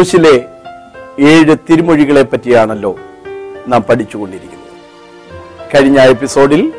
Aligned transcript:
ക്രൂശിലെ 0.00 0.44
ഏഴ് 1.20 1.56
തിരുമൊഴികളെ 1.70 2.22
പറ്റിയാണല്ലോ 2.22 2.98
നാം 3.68 3.82
പഠിച്ചുകൊണ്ടിരിക്കുന്നത്. 3.82 4.68
കഴിഞ്ഞ 5.74 5.98
എപ്പിസോഡിൽ 5.98 6.72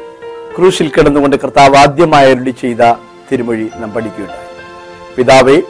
ക്രൂശിൽ 0.58 0.88
കിടന്നുകൊണ്ട് 0.90 1.36
കർത്താവ് 1.36 1.76
ആദ്യമായി 1.76 2.32
അരുളി 2.32 2.50
ചെയ്ത 2.50 2.94
തിരുമൊഴി 3.32 3.70
നാം 3.78 3.92
പഠിക്കുകയുണ്ടായി. 3.92 4.48
പിതാവെ 5.16 5.62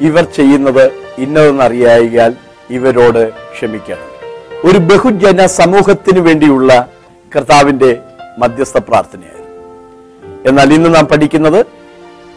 ഇവർ 0.00 0.24
ചെയ്യുന്നത് 0.24 0.92
ഇന്നതെന്നറിയായാൽ 1.18 2.34
ഇവരോട് 2.70 3.30
ക്ഷമിക്കണം. 3.30 4.08
ഒരു 4.70 4.78
ബഹുജന 4.78 5.46
സമൂഹത്തിന് 5.46 6.18
വേണ്ടിയുള്ള 6.18 6.88
കർത്താവിന്റെ 7.36 7.96
മധ്യസ്ഥ 8.38 8.78
പ്രാർത്ഥനയായിരുന്നു. 8.78 9.62
എന്നാൽ 10.48 10.74
ഇന്ന് 10.74 10.94
നാം 10.94 11.06
പഠിക്കുന്നത് 11.06 11.66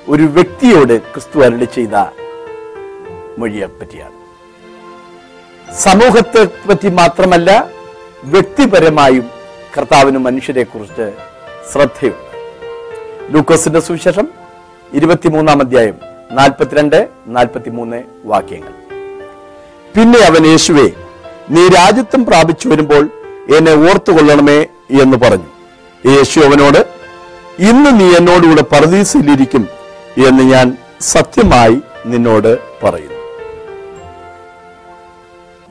ഒരു 0.08 0.24
വ്യക്തിയോട് 0.24 1.02
ക്രിസ്തു 1.02 1.40
അരുളി 1.40 1.66
ചെയ്ത 1.66 2.06
മൊഴിയെ 3.38 3.66
പറ്റിയാണ്. 3.66 4.19
സമൂഹത്തെ 5.78 6.44
പറ്റി 6.70 6.90
മാത്രമല്ല 6.90 7.70
വ്യക്തിപരമായും 8.24 9.30
കർത്താവിന് 9.78 10.18
മനുഷ്യരെ 10.18 10.64
കുറിച്ച് 10.64 11.12
ശ്രദ്ധയുണ്ട്. 11.74 12.30
ലൂക്കോസിന്റെ 13.34 13.80
സുവിശേഷം 13.80 14.28
ഇരുപത്തിമൂന്നാം 14.94 15.60
അധ്യായം 15.60 15.96
നാൽപ്പത്തിരണ്ട് 16.32 17.08
നാൽപ്പത്തിമൂന്ന് 17.28 18.04
വാക്യങ്ങൾ. 18.24 18.74
പിന്നെ 19.96 20.20
അവൻ 20.20 20.46
യേശുവെ 20.46 20.92
നീ 21.50 21.68
രാജ്യത്വം 21.68 22.26
പ്രാപിച്ചു 22.26 22.70
വരുമ്പോൾ 22.70 23.10
എന്നെ 23.58 23.72
ഓർത്തുകൊള്ളണമേ 23.72 24.66
എന്ന് 25.02 25.18
പറഞ്ഞു. 25.18 25.50
യേശു 26.06 26.40
അവനോട് 26.40 26.86
ഇന്ന് 27.60 28.00
നീ 28.00 28.16
എന്നോടുകൂടെ 28.16 28.62
പറദീസിലിരിക്കും 28.62 29.68
എന്ന് 30.28 30.44
ഞാൻ 30.44 30.78
സത്യമായി 31.02 31.82
നിന്നോട് 32.06 32.58
പറയുന്നു. 32.84 33.19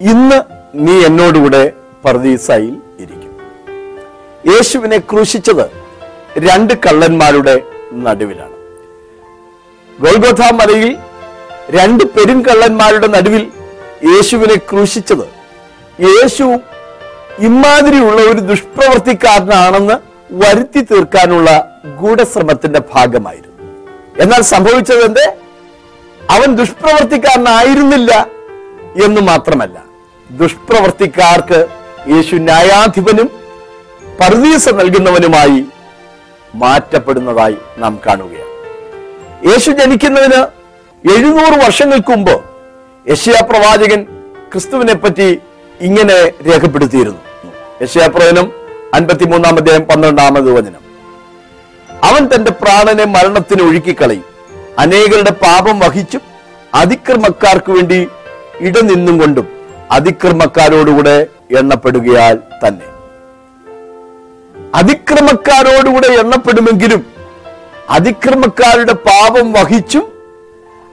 ഇന്ന് 0.00 0.42
നീ 0.74 1.04
എന്നോടുകൂടെ 1.04 1.72
പറദീസായിൽ 2.04 2.76
ഇരിക്കും. 3.00 3.32
യേശുവിനെ 4.52 4.98
ക്രൂശിച്ചത് 4.98 5.70
രണ്ട് 6.38 6.74
കള്ളന്മാരുടെ 6.74 7.62
നടുവിലാണ്. 7.92 8.56
ഗോൽഗോഥ 10.00 10.52
മലയിൽ 10.52 10.98
രണ്ട് 11.70 12.04
പെരുങ്കള്ളന്മാരുടെ 12.04 13.06
നടുവിൽ 13.06 13.50
യേശുവിനെ 14.04 14.54
ക്രൂശിച്ചത് 14.54 15.26
യേശു 16.00 16.58
ഇമാതിരിയുള്ള 17.38 18.22
ഒരു 18.22 18.40
ദുഷ്പ്രവർത്തിക്കാരനാണെന്ന് 18.40 19.94
വരുത്തി 20.30 20.80
തീർക്കാനുള്ള 20.80 21.80
ഗൂഢശ്രമത്തിന്റെ 22.00 22.80
ഭാഗമായിരുന്നു. 22.94 23.66
എന്നാൽ 24.22 24.40
സംഭവിച്ചത് 24.40 25.04
എന്തേ 25.04 25.36
അവൻ 26.30 26.54
ദുഷ്പ്രവർത്തിക്കാരനായിരുന്നില്ല 26.54 28.28
എന്ന് 29.04 29.20
മാത്രമല്ല. 29.20 29.87
ദുഷ്പ്രവർത്തിക്കാർക്ക് 30.30 31.66
യേശു 32.08 32.36
ന്യായാധിപനും 32.36 33.30
പർദീസ 34.20 34.68
നൽകുന്നവനുമായി 34.68 35.64
മാറ്റപ്പെടുന്നതായി 36.54 37.56
നാം 37.78 38.00
കാണുകയാണ്. 38.06 38.48
യേശു 39.48 39.70
ജനിക്കുന്നതിന് 39.70 40.42
എഴുന്നൂറ് 41.16 41.64
വർഷങ്ങൾക്ക് 41.64 42.10
മുമ്പ് 42.10 42.40
യശയാ 43.10 43.40
പ്രവാചകൻ 43.40 44.02
ക്രിസ്തുവിനെ 44.52 44.94
പറ്റി 44.94 45.40
ഇങ്ങനെ 45.80 46.28
രേഖപ്പെടുത്തിയിരുന്നു. 46.28 47.20
യശയാ 47.82 48.06
പ്രവചനം 48.06 48.52
അൻപത്തിമൂന്നാം 48.94 49.56
അധ്യായം 49.56 49.82
പന്ത്രണ്ടാമത് 49.82 50.52
വചനം. 50.52 50.82
അവൻ 52.04 52.28
തന്റെ 52.34 52.50
പ്രാണനെ 52.50 53.04
മരണത്തിന് 53.04 53.62
ഒഴുക്കിക്കളയും. 53.62 54.24
അനേകരുടെ 54.78 55.30
പാപം 55.30 55.78
വഹിച്ചും 55.78 56.20
അതിക്രമക്കാർക്ക് 56.74 57.72
വേണ്ടി 57.72 58.08
ഇടനിന്നും 58.60 59.18
കൊണ്ടും 59.18 59.57
അതിക്രമക്കാരോടുകൂടെ 59.96 61.26
എണ്ണപ്പെടുകയാൽ 61.60 62.36
തന്നെ. 62.62 62.88
അതിക്രമക്കാരോടുകൂടെ 64.80 66.08
എണ്ണപ്പെടുമെങ്കിലും 66.22 67.02
അതിക്രമക്കാരുടെ 67.96 68.94
പാപം 69.10 69.46
വഹിച്ചും 69.52 70.04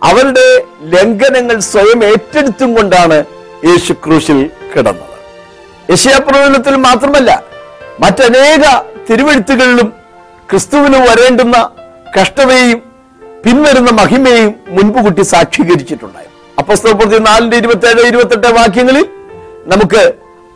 അവരുടെ 0.10 0.48
ലംഘനങ്ങൾ 0.94 1.58
സ്വയം 1.72 2.00
ഏറ്റെടുത്തും 2.10 2.70
കൊണ്ടാണ് 2.76 3.18
യേശു 3.68 3.94
ക്രൂശിൽ 3.94 4.40
കിടന്നത്. 4.74 5.16
യശയാപ്രവചനത്തിൽ 5.92 6.76
മാത്രമല്ല 6.88 7.32
മറ്റനേക 8.04 8.64
തിരുവെഴുത്തുകളിലും 9.10 9.90
ക്രിസ്തുവിന് 10.50 11.00
വരേണ്ടുന്ന 11.08 11.58
കഷ്ടതയും 12.18 12.80
പിൻവരുന്ന 13.44 13.92
മഹിമയും 14.02 14.56
മുൻപുകൂട്ടി 14.76 15.24
സാക്ഷീകരിച്ചിട്ടുണ്ടായിരുന്നു. 15.34 16.35
അപ്പസ്തപ്രതി 16.60 17.18
നാലിന്റെ 17.20 17.58
ഇരുപത്തി 17.58 17.88
ഏഴ് 17.88 18.02
ഇരുപത്തെട്ട് 18.08 18.48
വാക്യങ്ങളിൽ 18.48 19.06
നമുക്ക് 19.68 20.02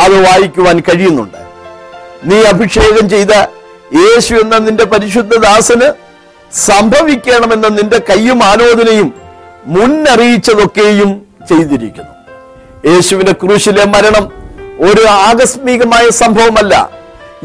അത് 0.02 0.16
വായിക്കുവാൻ 0.26 0.80
കഴിയുന്നുണ്ട്. 0.80 1.40
നീ 2.30 2.38
അഭിഷേകം 2.52 3.10
ചെയ്ത 3.10 3.34
യേശു 4.00 4.34
എന്ന 4.36 4.58
നിന്റെ 4.58 4.86
പരിശുദ്ധ 4.86 5.36
ദാസന് 5.46 5.88
സംഭവിക്കണമെന്ന 6.68 7.68
നിന്റെ 7.68 8.00
കയ്യും 8.10 8.40
ആലോചനയും 8.44 9.10
മുന്നറിയിച്ചതൊക്കെയും 9.66 11.10
ചെയ്തിരിക്കുന്നു. 11.50 12.14
യേശുവിന്റെ 12.90 13.31
ക്രൂശിലെ 13.31 13.86
മരണം 13.86 14.26
ഒരു 14.88 15.04
ആകസ്മികമായ 15.28 16.10
സംഭവമല്ല 16.22 16.74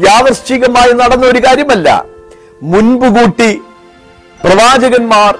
യാദർശികമായി 0.07 0.93
നടന്ന 1.01 1.25
ഒരു 1.25 1.39
കാര്യമല്ല. 1.39 2.05
മുൻപ് 2.71 3.07
കൂട്ടി 3.17 3.51
പ്രവാചകന്മാർ 4.43 5.33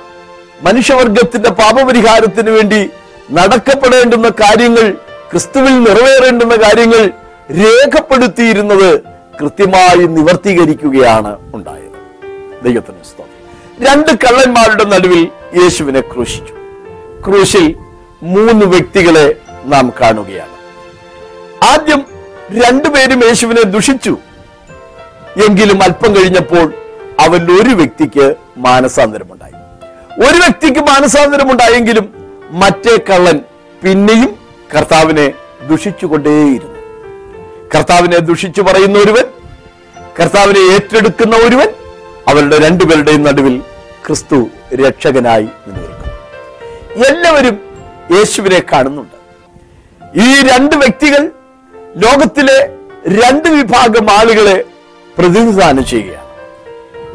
മനുഷ്യവർഗത്തിന്റെ 0.62 1.50
പാപപരിഹാരത്തിന് 1.50 2.50
വേണ്ടി 2.50 2.82
നടക്കപ്പെടേണ്ടുന്ന 3.32 4.30
കാര്യങ്ങൾ 4.30 4.92
ക്രിസ്തുവിൽ 5.32 5.84
നിറവേറേണ്ടുന്ന 5.84 6.56
കാര്യങ്ങൾ 6.56 7.12
രേഖപ്പെടുത്തിയിരുന്നത് 7.52 9.00
കൃത്യമായി 9.42 10.04
നിവർത്തീകരിക്കുകയാണ് 10.04 11.56
ഉണ്ടായത്. 11.56 11.96
ദൈവത്തിന് 12.64 13.04
സ്തോത്രം. 13.04 13.88
രണ്ട് 13.88 14.08
കള്ളന്മാരുടെ 14.08 14.84
നടുവിൽ 14.84 15.30
യേശുവിനെ 15.62 16.02
ക്രൂശിച്ചു. 16.02 16.54
ക്രൂശിൽ 17.26 17.76
മൂന്ന് 18.24 18.66
വ്യക്തികളെ 18.66 19.36
നാം 19.66 19.94
കാണുകയാണ്. 20.02 20.56
ആദ്യം 21.66 22.06
രണ്ടുപേരും 22.52 23.24
യേശുവിനെ 23.28 23.64
ദുഷിച്ചു. 23.64 24.18
എങ്കിലും 25.50 25.84
അല്പം 25.84 26.16
കഴിഞ്ഞപ്പോൾ 26.16 26.74
അവരിൽ 27.20 27.52
ഒരു 27.52 27.70
വ്യക്തിക്ക് 27.70 28.36
മാനസാന്തരമുണ്ടായി. 28.58 29.54
ഒരു 30.22 30.38
വ്യക്തിക്ക് 30.38 30.80
മാനസാന്തരമുണ്ടായെങ്കിലും 30.80 32.15
മറ്റേ 32.52 32.98
കള്ളൻ 32.98 33.40
പിന്നെയും 33.84 34.36
കർത്താവിനെ 34.76 35.34
ദുഷിച്ചുകൊണ്ടേയിരുന്നു. 35.70 36.82
കർത്താവിനെ 37.76 38.18
ദുഷിച്ചു 38.18 38.62
പറയുന്ന 38.62 39.00
ഒരുവൻ 39.00 39.26
കർത്താവിനെ 40.20 40.60
ഏറ്റെടുക്കുന്ന 40.74 41.36
ഒരുവൻ 41.36 41.70
അവരുടെ 42.28 42.58
രണ്ടുപേരുടെയും 42.60 43.24
നടുവിൽ 43.24 43.62
ക്രിസ്തു 44.06 44.48
രക്ഷകനായി 44.76 45.44
നിന്നിരിക്കും 45.44 47.06
എല്ലാവരും 47.06 47.60
യേശുവിനെ 48.16 48.62
കാണുന്നുണ്ട്. 48.74 49.16
ഈ 50.16 50.48
രണ്ട് 50.48 50.76
വ്യക്തികൾ 50.76 51.32
ലോകത്തിലെ 51.98 52.72
രണ്ട് 53.08 53.50
വിഭാഗം 53.50 54.12
ആളുകളെ 54.12 54.66
പ്രതിനിധാനം 55.18 55.86
ചെയ്യുകയാണ്. 55.86 56.32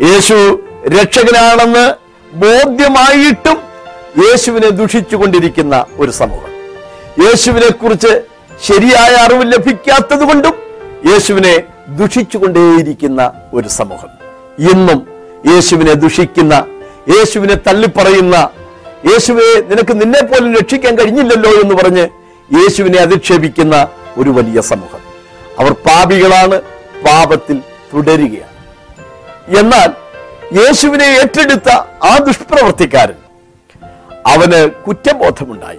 യേശു 0.03 0.61
രക്ഷകനാണെന്ന് 0.89 1.95
ബോധ്യമായിട്ടും 2.33 3.70
യേശുവിനെ 4.19 4.69
ദുഷിച്ചുകൊണ്ടിരിക്കുന്ന 4.69 5.87
ഒരു 5.99 6.11
സമൂഹം. 6.11 6.51
യേശുവിനെ 7.25 7.69
കുറിച്ച് 7.69 8.21
ശരിയായ 8.67 9.15
അറിവ് 9.15 9.53
ലഭിക്കാത്തത് 9.53 10.19
കൊണ്ടും 10.19 10.55
യേശുവിനെ 11.13 11.63
ദുഷിച്ചുകൊണ്ടേയിരിക്കുന്ന 11.89 13.33
ഒരു 13.55 13.69
സമൂഹം. 13.69 14.09
ഇന്നും 14.59 15.07
യേശുവിനെ 15.55 15.93
ദുഷിക്കുന്ന 15.93 16.65
യേശുവിനെ 17.09 17.55
തള്ളിപ്പറയുന്ന 17.55 18.49
യേശുവെ 19.13 19.61
നിനക്ക് 19.61 20.01
നിന്നെ 20.01 20.23
പോലും 20.23 20.55
രക്ഷിക്കാൻ 20.55 20.99
കഴിഞ്ഞില്ലല്ലോ 20.99 21.51
എന്ന് 21.51 21.75
പറഞ്ഞ് 21.75 22.09
യേശുവിനെ 22.63 22.99
അധിക്ഷേപിക്കുന്ന 22.99 23.89
ഒരു 24.19 24.31
വലിയ 24.31 24.61
സമൂഹം. 24.61 25.01
അവർ 25.59 25.73
പാപികളാണ് 25.73 26.61
പാപത്തിൽ 27.07 27.61
തുടരുകയാണ്. 27.95 28.51
എന്നാൽ 29.59 29.91
യേശുവിനെ 30.63 31.05
ഏറ്റെടുത്ത 31.05 31.69
ആ 32.05 32.19
ദുഷ്പ്രവർത്തിക്കാരൻ 32.19 33.30
അവന് 34.27 34.71
കുറ്റബോധമുണ്ടായി. 34.71 35.79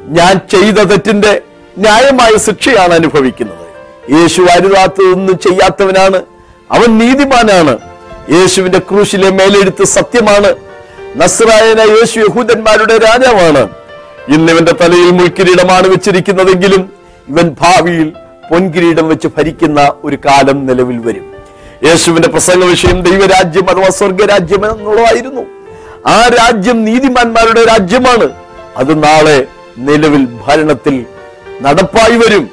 ഞാൻ 0.00 0.36
ചെയ്ത 0.36 0.74
തെറ്റിന്റെ 0.74 1.42
ന്യായമായ 1.78 2.38
ശിക്ഷയാണ് 2.38 2.94
അനുഭവിക്കുന്നത്. 2.94 3.66
യേശു 4.12 4.42
അരുതാത്തതൊന്നും 4.42 5.38
ചെയ്യാത്തവനാണ്. 5.38 6.22
അവൻ 6.70 6.98
നീതിമാനാണ്. 6.98 7.78
യേശുവിന്റെ 8.30 8.78
ക്രൂശിലെ 8.78 9.30
മേലെടുത്ത് 9.30 9.84
സത്യമാണ്. 9.84 10.54
നസ്രായന 11.16 11.80
യേശു 11.80 12.20
യഹൂദന്മാരുടെ 12.20 12.98
രാജാവാണ്. 12.98 13.68
ഇന്ന് 14.28 14.52
ഇവന്റെ 14.52 14.72
തലയിൽ 14.72 15.10
മുൾക്കിരീടമാണ് 15.10 15.88
വെച്ചിരിക്കുന്നതെങ്കിലും 15.88 16.90
ഇവൻ 17.28 17.56
ഭാവിയിൽ 17.60 18.12
പൊൻകിരീടം 18.50 19.08
വെച്ച് 19.08 19.28
ഭരിക്കുന്ന 19.28 19.92
ഒരു 20.04 20.16
കാലം 20.16 20.66
നിലവിൽ 20.66 20.98
വരും. 20.98 21.32
യേശുവിന്റെ 21.84 22.28
പ്രസംഗ 22.28 22.64
വിഷയം 22.64 23.02
ദൈവരാജ്യം 23.02 23.70
അഥവാ 23.70 23.88
സ്വർഗരാജ്യം 23.88 24.70
എന്നുള്ളതായിരുന്നു. 24.70 25.55
ആ 26.06 26.28
രാജ്യം 26.38 26.84
നീതിമാന്മാരുടെ 26.84 27.64
രാജ്യമാണ്. 27.64 28.30
അത് 28.76 29.04
നാളെ 29.04 29.46
നിലവിൽ 29.78 30.28
ഭരണത്തിൽ 30.46 31.06
നടപ്പായി 31.62 32.16
വരും. 32.16 32.50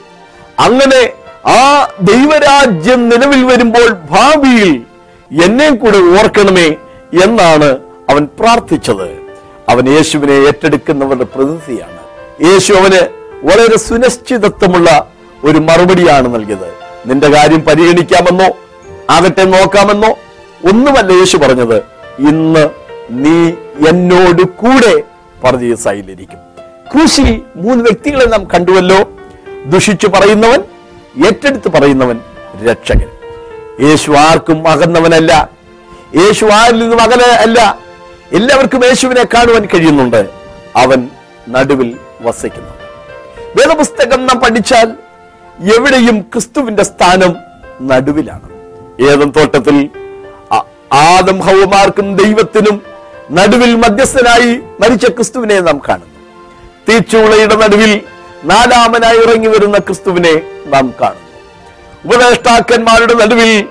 അങ്ങനെ 0.59 1.09
ആ 1.47 1.87
ദൈവരാജ്യം 2.01 3.09
നിലവിൽ 3.09 3.43
വരുമ്പോൾ 3.43 3.89
ഭാവിയിൽ 4.11 4.81
എന്നെ 5.43 5.69
കൂടെ 5.69 5.97
ഓർക്കണമേ 5.97 6.75
എന്നാണ് 7.23 7.77
അവൻ 8.09 8.27
പ്രാർത്ഥിച്ചത്. 8.39 9.07
അവൻ 9.69 9.89
യേശുവിനെ 9.89 10.31
ഏറ്റെടുക്കുന്നവരുടെ 10.31 11.23
പ്രതിനിധിയാണ്. 11.23 11.99
യേശു 12.51 12.73
അവന് 12.73 13.01
വളരെ 13.47 13.77
സുനിശ്ചിതത്വമുള്ള 13.77 15.07
ഒരു 15.43 15.57
മറുപടിയാണ് 15.57 16.35
നൽകിയത്. 16.35 16.69
നിന്റെ 17.05 17.29
കാര്യം 17.29 17.61
പരിഗണിക്കാമെന്നോ 17.61 18.49
ആകട്ടെ 19.09 19.43
നോക്കാമെന്നോ 19.43 20.11
ഒന്നുമല്ല 20.69 21.11
യേശു 21.11 21.37
പറഞ്ഞത്. 21.37 21.77
ഇന്ന് 22.19 22.69
നീ 23.09 23.51
എന്നോട് 23.89 24.41
കൂടെ 24.41 25.03
പറദീസായിലിരിക്കും 25.43 26.37
ക്രൂശിൽ 26.93 27.41
മൂന്ന് 27.55 27.83
വ്യക്തികളെ 27.83 28.25
നാം 28.25 28.43
കണ്ടുവല്ലോ. 28.43 29.09
ദുഷിച്ചു 29.65 30.07
പറയുന്നവൻ 30.07 30.63
ഏറ്റെടുത്ത് 31.25 31.71
പറയുന്നവൻ 31.71 32.19
രക്ഷകൻ. 32.69 33.07
യേശു 33.87 34.11
ആർക്കും 34.11 34.67
അകന്നവനല്ല. 34.67 35.49
യേശു 36.15 36.45
ആരിൽ 36.45 36.79
നിന്നും 36.79 37.01
അകല 37.01 37.21
അല്ല. 37.21 37.77
എല്ലാവർക്കും 38.31 38.85
യേശുവിനെ 38.85 39.23
കാണുവാൻ 39.23 39.65
കഴിയുന്നുണ്ട്. 39.65 40.29
അവൻ 40.75 41.09
നടുവിൽ 41.49 41.97
വസിക്കുന്നു. 42.21 42.69
വേദപുസ്തകം 43.55 44.25
നാം 44.25 44.39
പഠിച്ചാൽ 44.39 44.91
എവിടെയും 45.77 46.21
ക്രിസ്തുവിന്റെ 46.21 46.83
സ്ഥാനം 46.83 47.35
നടുവിലാണ്. 47.87 48.49
ഏതും 49.11 49.33
തോട്ടത്തിൽ 49.37 49.89
ആദം 50.93 51.39
ഹൗമാർക്കും 51.39 52.15
ദൈവത്തിനും 52.15 52.92
നടുവിൽ 53.31 53.75
മധ്യസ്ഥനായി 53.75 54.55
മരിച്ച 54.79 55.05
ക്രിസ്തുവിനെ 55.05 55.59
നാം 55.59 55.81
കാണുന്നു. 55.89 56.13
തീച്ചൂളയുടെ 56.89 57.55
നടുവിൽ 57.55 58.01
നാലാമനായി 58.45 59.17
ഇറങ്ങി 59.17 59.47
വരുന്ന 59.47 59.77
ക്രിസ്തുവിനെ 59.77 60.41
നാം 60.67 60.93
കാണുന്നു. 61.01 61.23
ഉപദേഷ്ടാക്കന്മാരുടെ 62.05 63.13
നടുവിൽ 63.13 63.65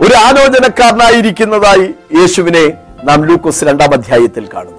ഒരു 0.00 0.14
ആലോചനക്കാരനായിരിക്കുന്നതായി 0.14 1.94
യേശുവിനെ 2.20 2.72
നാം 3.04 3.24
ലൂക്കോസ് 3.24 3.64
രണ്ടാം 3.64 3.94
അധ്യായത്തിൽ 3.94 4.48
കാണുന്നു. 4.54 4.78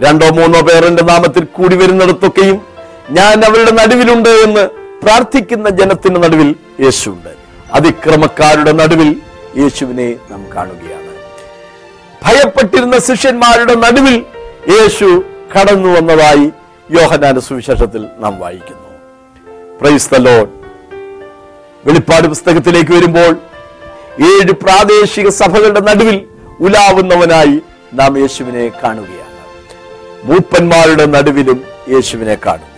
രണ്ടോ 0.00 0.30
മൂന്നോ 0.30 0.60
പേരന്റെ 0.60 1.02
നാമത്തിൽ 1.02 1.44
കൂടി 1.44 1.76
വരുന്നിടത്തൊക്കെയും 1.76 2.60
ഞാൻ 3.10 3.44
അവരുടെ 3.44 3.70
നടുവിലുണ്ട് 3.70 4.28
എന്ന് 4.28 4.68
പ്രാർത്ഥിക്കുന്ന 5.02 5.68
ജനത്തിന്റെ 5.68 6.20
നടുവിൽ 6.20 6.54
യേശുണ്ട്. 6.80 7.28
അതിക്രമക്കാരുടെ 7.72 8.72
നടുവിൽ 8.72 9.20
യേശുവിനെ 9.56 10.14
നാം 10.30 10.46
കാണുകയാണ്. 10.56 11.03
ഭയപ്പെട്ടിരുന്ന 12.24 12.98
ശിഷ്യന്മാരുടെ 12.98 13.74
നടുവിൽ 13.74 14.16
യേശു 14.68 15.24
കടന്നു 15.54 15.88
വന്നതായി 15.88 16.46
യോഹനാന 16.90 17.38
സുവിശേഷത്തിൽ 17.38 18.02
നാം 18.18 18.38
വായിക്കുന്നു. 18.40 18.88
പ്രൈസ് 19.80 20.08
വെളിപ്പാട് 21.86 22.26
പുസ്തകത്തിലേക്ക് 22.28 22.92
വരുമ്പോൾ 22.92 23.32
ഏഴ് 24.30 24.52
പ്രാദേശിക 24.52 25.28
സഭകളുടെ 25.28 25.80
നടുവിൽ 25.80 26.16
ഉലാവുന്നവനായി 26.60 27.56
നാം 27.92 28.18
യേശുവിനെ 28.18 28.68
കാണുകയാണ്. 28.82 29.32
മൂപ്പന്മാരുടെ 30.24 31.06
നടുവിലും 31.06 31.64
യേശുവിനെ 31.88 32.36
കാണും. 32.46 32.70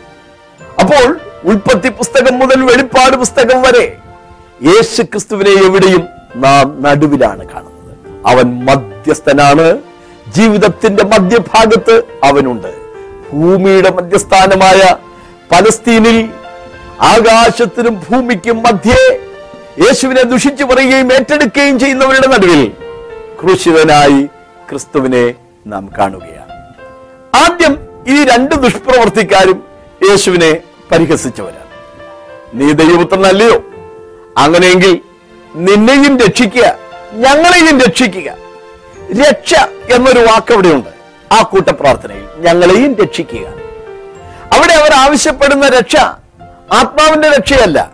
അപ്പോൾ 0.81 1.21
ഉൽപ്പത്തി 1.45 1.89
പുസ്തകം 1.89 2.39
മുതൽ 2.39 2.63
വെളിപ്പാട് 2.63 3.17
പുസ്തകം 3.17 3.63
വരെ 3.63 3.87
യേശു 4.63 5.03
ക്രിസ്തുവിനെ 5.03 5.55
എവിടെയും 5.67 6.05
നാം 6.37 6.83
നടുവിലാണ് 6.83 7.45
കാണുന്നത്. 7.49 7.76
അവൻ 8.27 8.65
മധ്യസ്ഥനാണ്. 8.65 9.79
ജീവിതത്തിന്റെ 10.29 11.05
മധ്യഭാഗത്ത് 11.05 12.03
അവനുണ്ട്. 12.25 12.75
ഭൂമിയുടെ 13.33 13.91
മധ്യസ്ഥാനമായ 13.91 14.97
പലസ്തീനിൽ 15.53 16.29
ആകാശത്തിനും 17.01 18.03
ഭൂമിക്കും 18.11 18.63
മധ്യേ 18.63 19.19
യേശുവിനെ 19.79 20.23
ദുഷിച്ചു 20.23 20.65
പറയുകയും 20.65 21.13
ഏറ്റെടുക്കുകയും 21.13 21.79
ചെയ്യുന്നവരുടെ 21.79 22.27
നടുവിൽ 22.27 22.73
ക്രൂശിതനായി 23.43 24.25
ക്രിസ്തുവിനെ 24.71 25.35
നാം 25.67 25.91
കാണുകയാണ്. 25.99 26.75
ആദ്യം 27.37 27.79
ഈ 28.09 28.25
രണ്ട് 28.25 28.55
ദുഷ്പ്രവർത്തിക്കാരും 28.55 29.63
യേശുവിനെ 30.11 30.61
പരിഹസിച്ചവരാണ്. 30.93 31.67
നീ 32.55 32.73
ദൈവപുത്രനല്ലയോ? 32.73 33.65
അങ്ങനെയെങ്കിൽ 34.39 35.01
നിന്നെയും 35.55 36.19
രക്ഷിക്കുക. 36.19 36.86
ഞങ്ങളെയും 37.13 37.81
രക്ഷിക്കുക. 37.81 38.33
രക്ഷ 39.23 39.55
എന്നൊരു 39.91 40.19
വാക്ക് 40.19 40.53
അവിടെയുണ്ട് 40.53 40.89
ആ 41.35 41.43
കൂട്ടപ്രാർത്ഥനയിൽ 41.43 42.25
ഞങ്ങളെയും 42.39 42.95
രക്ഷിക്കുക. 42.95 43.47
അവിടെ 44.53 44.73
അവർ 44.73 44.93
ആവശ്യപ്പെടുന്ന 44.93 45.69
രക്ഷ 45.69 45.97
ആത്മാവിന്റെ 46.73 47.29
രക്ഷയല്ല 47.29 47.91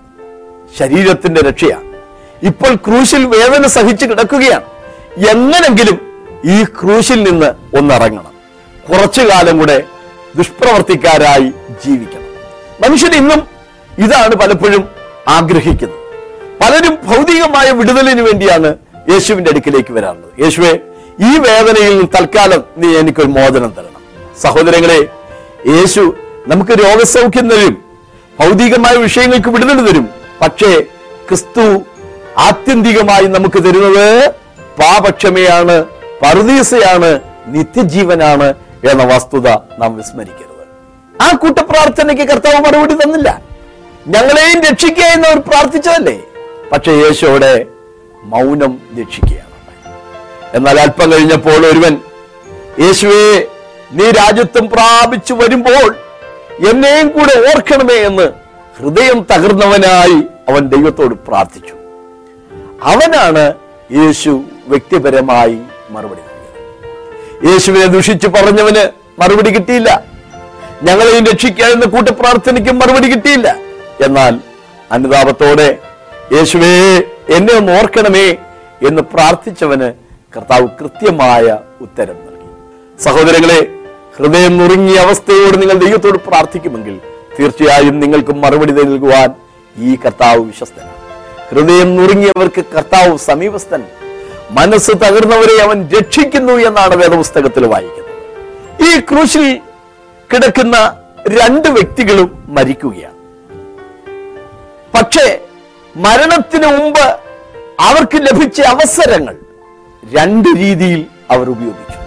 ശരീരത്തിന്റെ 0.78 1.40
രക്ഷയാണ്. 1.40 1.92
ഇപ്പോൾ 2.42 2.74
ക്രൂശിൽ 2.74 3.26
വേദന 3.26 3.66
സഹിച്ച് 3.66 4.06
കിടക്കുകയാണ്. 4.06 4.64
എങ്ങനെങ്കിലും 5.28 6.26
ഈ 6.44 6.64
ക്രൂശിൽ 6.64 7.22
നിന്ന് 7.22 7.46
ഒന്നിറങ്ങണം. 7.76 8.32
കുറച്ചു 8.88 9.20
കാലം 9.20 9.58
കൂടെ 9.58 9.82
ദുഷ്പ്രവർത്തിക്കാരായി 10.36 11.52
ജീവിക്കണം. 11.84 12.26
മനുഷ്യൻ 12.80 13.14
ഇന്നും 13.14 13.46
ഇതാണ് 13.98 14.34
പലപ്പോഴും 14.34 14.88
ആഗ്രഹിക്കുന്നത്. 15.28 15.98
പലരും 16.60 16.98
ഭൗതികമായ 17.02 17.70
വിടുതലിന് 17.70 18.20
വേണ്ടിയാണ് 18.20 18.74
യേശുവിന്റെ 19.10 19.50
അടുക്കിലേക്ക് 19.50 19.92
വരാറുള്ളത് 19.92 20.42
യേശുവെ 20.42 20.72
ഈ 21.20 21.38
വേദനയിൽ 21.38 22.06
തൽക്കാലം 22.06 22.64
നീ 22.76 22.96
എനിക്കൊരു 22.96 23.26
മോചനം 23.26 23.74
തരണം. 23.78 24.02
സഹോദരങ്ങളെ 24.42 25.08
യേശു 25.68 26.14
നമുക്ക് 26.46 26.70
രോഗസൗഖ്യം 26.70 27.48
തരും 27.50 27.84
ഭൗതികമായ 28.40 28.96
വിഷയങ്ങൾക്ക് 28.96 29.48
വിടുതൽ 29.48 29.86
തരും. 29.88 30.08
പക്ഷേ 30.42 30.80
ക്രിസ്തു 31.28 31.82
ആത്യന്തികമായി 32.38 33.26
നമുക്ക് 33.26 33.58
തരുന്നത് 33.58 34.28
പാപക്ഷമയാണ് 34.80 35.84
പറുദീസയാണ് 36.22 37.20
നിത്യജീവനാണ് 37.46 38.54
എന്ന 38.90 39.04
വസ്തുത 39.04 39.48
നാം 39.78 39.96
വിസ്മരിക്കരുത്. 39.96 40.64
ആ 41.22 41.36
കൂട്ടപ്രാർത്ഥനയ്ക്ക് 41.36 42.22
കർത്താവ് 42.22 42.64
മറുപടി 42.64 42.94
തന്നില്ല. 42.94 43.40
ഞങ്ങളെയും 44.08 44.60
രക്ഷിക്കുക 44.70 45.04
എന്ന് 45.04 45.28
അവർ 45.28 45.38
പ്രാർത്ഥിച്ചതല്ലേ? 45.38 46.20
പക്ഷേ 46.72 46.92
യേശോടെ 46.92 47.66
മൗനം 48.22 48.78
രക്ഷിക്കുകയാണ് 49.00 49.48
എന്നാൽ 50.54 50.80
അല്പം 50.80 51.12
കഴിഞ്ഞപ്പോൾ 51.12 51.66
ഒരുവൻ 51.66 51.98
യേശുവേ 52.80 53.42
നീ 53.92 54.10
രാജ്യത്വം 54.10 54.68
പ്രാപിച്ചു 54.68 55.34
വരുമ്പോൾ 55.34 55.96
എന്നെയും 56.68 57.08
കൂടെ 57.08 57.50
ഓർക്കണമേ 57.50 57.94
എന്ന് 57.94 58.32
ഹൃദയം 58.78 59.26
തകർന്നവനായി 59.32 60.22
അവൻ 60.48 60.68
ദൈവത്തോട് 60.68 61.14
പ്രാർത്ഥിച്ചു. 61.14 61.74
അവനാണ് 62.82 63.54
യേശു 63.92 64.40
വ്യക്തിപരമായി 64.66 65.58
മറുപടി 65.90 66.20
നൽകിയത്. 66.20 67.52
യേശുവിനെ 67.52 67.86
ദുഷിച്ചു 67.86 68.28
പറഞ്ഞവന് 68.28 68.88
മറുപടി 69.20 69.50
കിട്ടിയില്ല. 69.50 70.04
ഞങ്ങളെയും 70.82 71.24
രക്ഷിക്കുക 71.24 71.64
എന്ന 71.64 71.84
കൂട്ടപ്രാർത്ഥനയ്ക്കും 71.84 72.78
മറുപടി 72.78 73.12
കിട്ടിയില്ല. 73.12 73.56
എന്നാൽ 74.00 74.40
അനുതാപത്തോടെ 74.92 75.78
യേശുവേ 76.32 77.02
എന്നെ 77.28 77.54
ഒന്ന് 77.54 77.72
ഓർക്കണമേ 77.72 78.36
എന്ന് 78.86 79.02
പ്രാർത്ഥിച്ചവന് 79.02 79.92
കർത്താവ് 80.36 80.68
കൃത്യമായ 80.80 81.58
ഉത്തരം 81.80 82.14
നൽകി. 82.14 83.02
സഹോദരങ്ങളെ 83.02 83.72
ഹൃദയം 84.16 84.58
നുറുങ്ങിയ 84.58 84.98
അവസ്ഥയോട് 84.98 85.62
നിങ്ങൾ 85.62 85.74
ദൈവത്തോട് 85.74 86.18
പ്രാർത്ഥിക്കുമെങ്കിൽ 86.18 87.00
തീർച്ചയായും 87.40 88.00
നിങ്ങൾക്ക് 88.00 88.30
മറുപടി 88.30 88.72
നൽകുവാൻ 88.72 89.34
ഈ 89.78 89.96
കർത്താവ് 89.96 90.40
വിശ്വസ്തനാണ്. 90.40 90.92
ഹൃദയം 91.50 91.96
നുറുങ്ങിയവർക്ക് 91.96 92.64
കർത്താവ് 92.64 93.18
സമീപസ്ഥൻ. 93.18 93.84
മനസ്സ് 94.50 94.90
തകർന്നവരെ 94.90 95.62
അവൻ 95.62 95.88
രക്ഷിക്കുന്നു 95.88 96.52
എന്നാണ് 96.52 96.96
വേദപുസ്തകത്തിൽ 96.96 97.66
വായിക്കുന്നത്. 97.66 98.12
ഈ 98.88 99.00
ക്രൂശിൽ 99.00 99.60
കിടക്കുന്ന 100.32 100.96
രണ്ട് 101.28 101.68
വ്യക്തികളും 101.68 102.44
മരിക്കുകയാണ്. 102.46 103.14
പക്ഷേ 104.94 105.40
മരണത്തിന് 105.96 106.66
മുമ്പ് 106.66 107.20
അവർക്ക് 107.80 108.16
ലഭിച്ച 108.16 108.60
അവസരങ്ങൾ 108.60 109.36
രണ്ട് 110.14 110.48
രീതിയിൽ 110.58 111.06
അവർ 111.30 111.50
ഉപയോഗിച്ചു. 111.50 111.98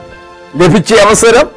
ലഭിച്ച 0.58 0.94
അവസരം 0.94 1.48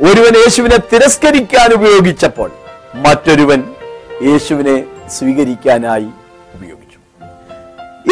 ഒരുവൻ 0.00 0.36
യേശുവിനെ 0.36 0.76
തിരസ്കരിക്കാൻ 0.92 1.72
ഉപയോഗിച്ചപ്പോൾ 1.72 2.50
മറ്റൊരുവൻ 2.94 3.74
യേശുവിനെ 4.22 4.84
സ്വീകരിക്കാനായി 5.08 6.08
ഉപയോഗിച്ചു. 6.54 6.98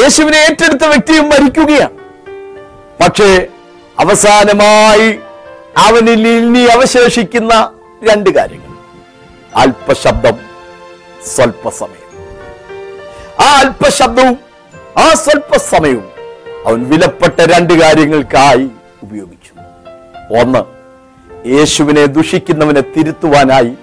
യേശുവിനെ 0.02 0.36
ഏറ്റെടുത്ത 0.36 0.84
വ്യക്തിയും 0.84 1.28
മരിക്കുകയാണ്. 1.28 1.98
പക്ഷേ 3.02 3.46
അവസാനമായി 3.98 5.18
അവനിൽ 5.78 6.28
ഇനി 6.28 6.58
അവശേഷിക്കുന്ന 6.58 7.72
രണ്ട് 8.10 8.30
കാര്യങ്ങൾ. 8.30 8.74
അല്പശബ്ദം 9.56 10.38
സ്വൽപ്പസമയം 11.34 12.03
ആ 13.40 13.58
അല്പശബ്ദവും 13.58 14.38
ആ 14.98 15.14
സ്വൽപ്പസമയവും 15.14 16.08
അവൻ 16.66 16.88
വിലപ്പെട്ട 16.88 17.40
രണ്ട് 17.40 17.74
കാര്യങ്ങൾക്കായി 17.74 18.70
ഉപയോഗിച്ചു. 19.02 19.52
ഒന്ന് 20.40 20.62
യേശുവിനെ 21.48 22.06
ദുഷിക്കുന്നവനെ 22.06 22.80
തിരുത്തുവാനായി 22.80 23.74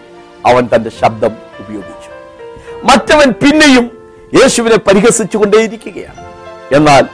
അവൻ 0.45 0.69
തന്റെ 0.75 0.89
ശബ്ദം 0.89 1.31
ഉപയോഗിച്ചു. 1.59 2.09
മറ്റവൻ 2.83 3.31
പിന്നെയും 3.31 3.91
യേശുവിനെ 4.41 4.77
പരിഹസിച്ചുകൊണ്ടേയിരിക്കുകയാണ്. 4.77 6.25
എന്നാൽ 6.75 7.05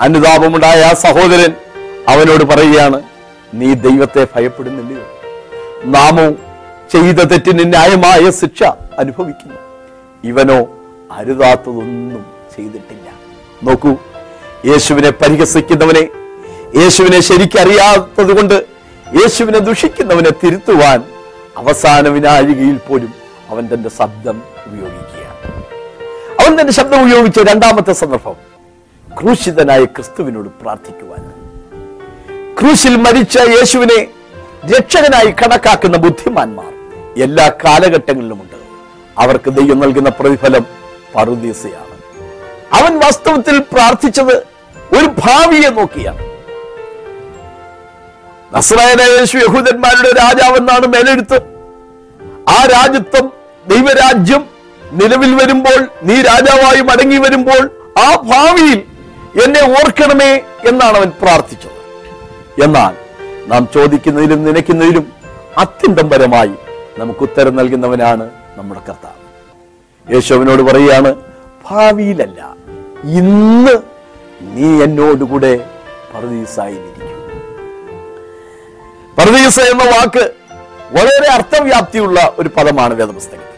അനുതാപമുണ്ടായ 0.00 0.82
ആ 0.82 0.92
സഹോദരൻ 0.92 1.52
അവനോട് 2.08 2.44
പറയുകയാണ് 2.44 3.02
നീ 3.54 3.74
ദൈവത്തെ 3.74 4.26
ഭയപ്പെടുന്നില്ലയോ? 4.36 5.04
നാമോ 5.84 6.30
ചെയ്ത 6.92 7.16
തെറ്റിന് 7.16 7.72
ന്യായമായ 7.72 8.30
ശിക്ഷ 8.30 8.62
അനുഭവിക്കുന്നു. 8.98 9.54
ഇവനോ 10.24 10.68
അരുതാത്തതൊന്നും 11.12 12.26
ചെയ്തിട്ടില്ല. 12.56 13.08
നോക്കൂ 13.62 13.96
യേശുവിനെ 14.64 15.10
പരിഹസിക്കുന്നവനെ 15.10 16.08
യേശുവിനെ 16.76 17.20
ശരിക്കറിയാത്തത് 17.20 18.36
കൊണ്ട് 18.36 18.66
യേശുവിനെ 19.22 19.58
ദുഷിക്കുന്നവനെ 19.58 20.30
തിരുത്തുവാൻ 20.30 21.02
അവസാന 21.56 22.08
വിനാഴികയിൽ 22.08 22.76
പോലും 22.76 23.14
അവൻ 23.48 23.68
തന്റെ 23.74 23.88
ശബ്ദം 23.88 24.42
ഉപയോഗിക്കുകയാണ്. 24.66 25.64
അവൻ 26.40 26.60
തന്റെ 26.60 26.72
ശബ്ദം 26.72 27.02
ഉപയോഗിച്ച 27.02 27.38
രണ്ടാമത്തെ 27.38 27.92
സന്ദർഭം 27.92 28.34
ക്രൂശിതനായ 29.20 29.84
ക്രിസ്തുവിനോട് 29.84 30.48
പ്രാർത്ഥിക്കുവാൻ. 30.48 31.22
ക്രൂശിൽ 32.60 32.96
മരിച്ച 32.96 33.36
യേശുവിനെ 33.36 34.06
രക്ഷകനായി 34.66 35.30
കണക്കാക്കുന്ന 35.30 35.96
ബുദ്ധിമാന്മാർ 35.96 36.72
എല്ലാ 37.22 37.48
കാലഘട്ടങ്ങളിലുമുണ്ട്. 37.64 38.56
അവർക്ക് 39.18 39.50
ദൈവം 39.50 39.80
നൽകുന്ന 39.80 40.08
പ്രതിഫലം 40.08 40.81
പറുദീസയാണ്. 41.14 41.96
അവൻ 42.72 42.98
വാസ്തവത്തിൽ 42.98 43.58
പ്രാർത്ഥിച്ചത് 43.72 44.34
ഒരു 44.96 45.06
ഭാവിയെ 45.18 45.68
നോക്കിയാണ്. 45.68 46.22
നസ്രായന 48.54 49.02
യേശു 49.02 49.36
യഹൂദന്മാരുടെ 49.38 50.10
രാജാവെന്നാണ് 50.20 50.86
മേലെടുത്ത് 50.86 51.38
ആ 52.48 52.64
രാജ്യത്വം 52.64 53.32
ദൈവരാജ്യം 53.66 54.42
നിലവിൽ 54.92 55.34
വരുമ്പോൾ 55.34 55.88
നീ 56.02 56.22
രാജാവായി 56.22 56.80
മടങ്ങി 56.80 57.18
വരുമ്പോൾ 57.18 57.70
ആ 57.98 58.14
ഭാവിയിൽ 58.14 58.82
എന്നെ 59.44 59.60
ഓർക്കണമേ 59.60 60.32
എന്നാണ് 60.68 60.96
അവൻ 60.96 61.12
പ്രാർത്ഥിച്ചത്. 61.22 61.78
എന്നാൽ 62.62 62.94
നാം 63.46 63.68
ചോദിക്കുന്നതിലും 63.74 64.44
നനയ്ക്കുന്നതിലും 64.44 65.12
അത്യന്തംപരമായി 65.58 66.54
നമുക്ക് 66.98 67.20
ഉത്തരം 67.20 67.56
നൽകുന്നവനാണ് 67.56 68.30
നമ്മുടെ 68.56 68.80
കർത്താവ്. 68.88 69.21
യേശുവിനോട് 70.10 70.62
പറയുകയാണ് 70.62 71.10
ഭാവിയിലല്ല 71.66 72.40
ഇന്ന് 73.04 73.74
നീ 74.54 74.82
എന്നോടുകൂടെ 74.84 75.52
പറദീസായിരിക്കും 76.14 77.08
പറദീസ 79.18 79.60
എന്ന 79.72 79.84
വാക്ക് 79.84 80.24
വളരെ 80.96 81.26
അർത്ഥവ്യാപ്തിയുള്ള 81.32 82.34
ഒരു 82.38 82.50
പദമാണ് 82.56 82.94
വേദപുസ്തകത്തിൽ. 82.94 83.48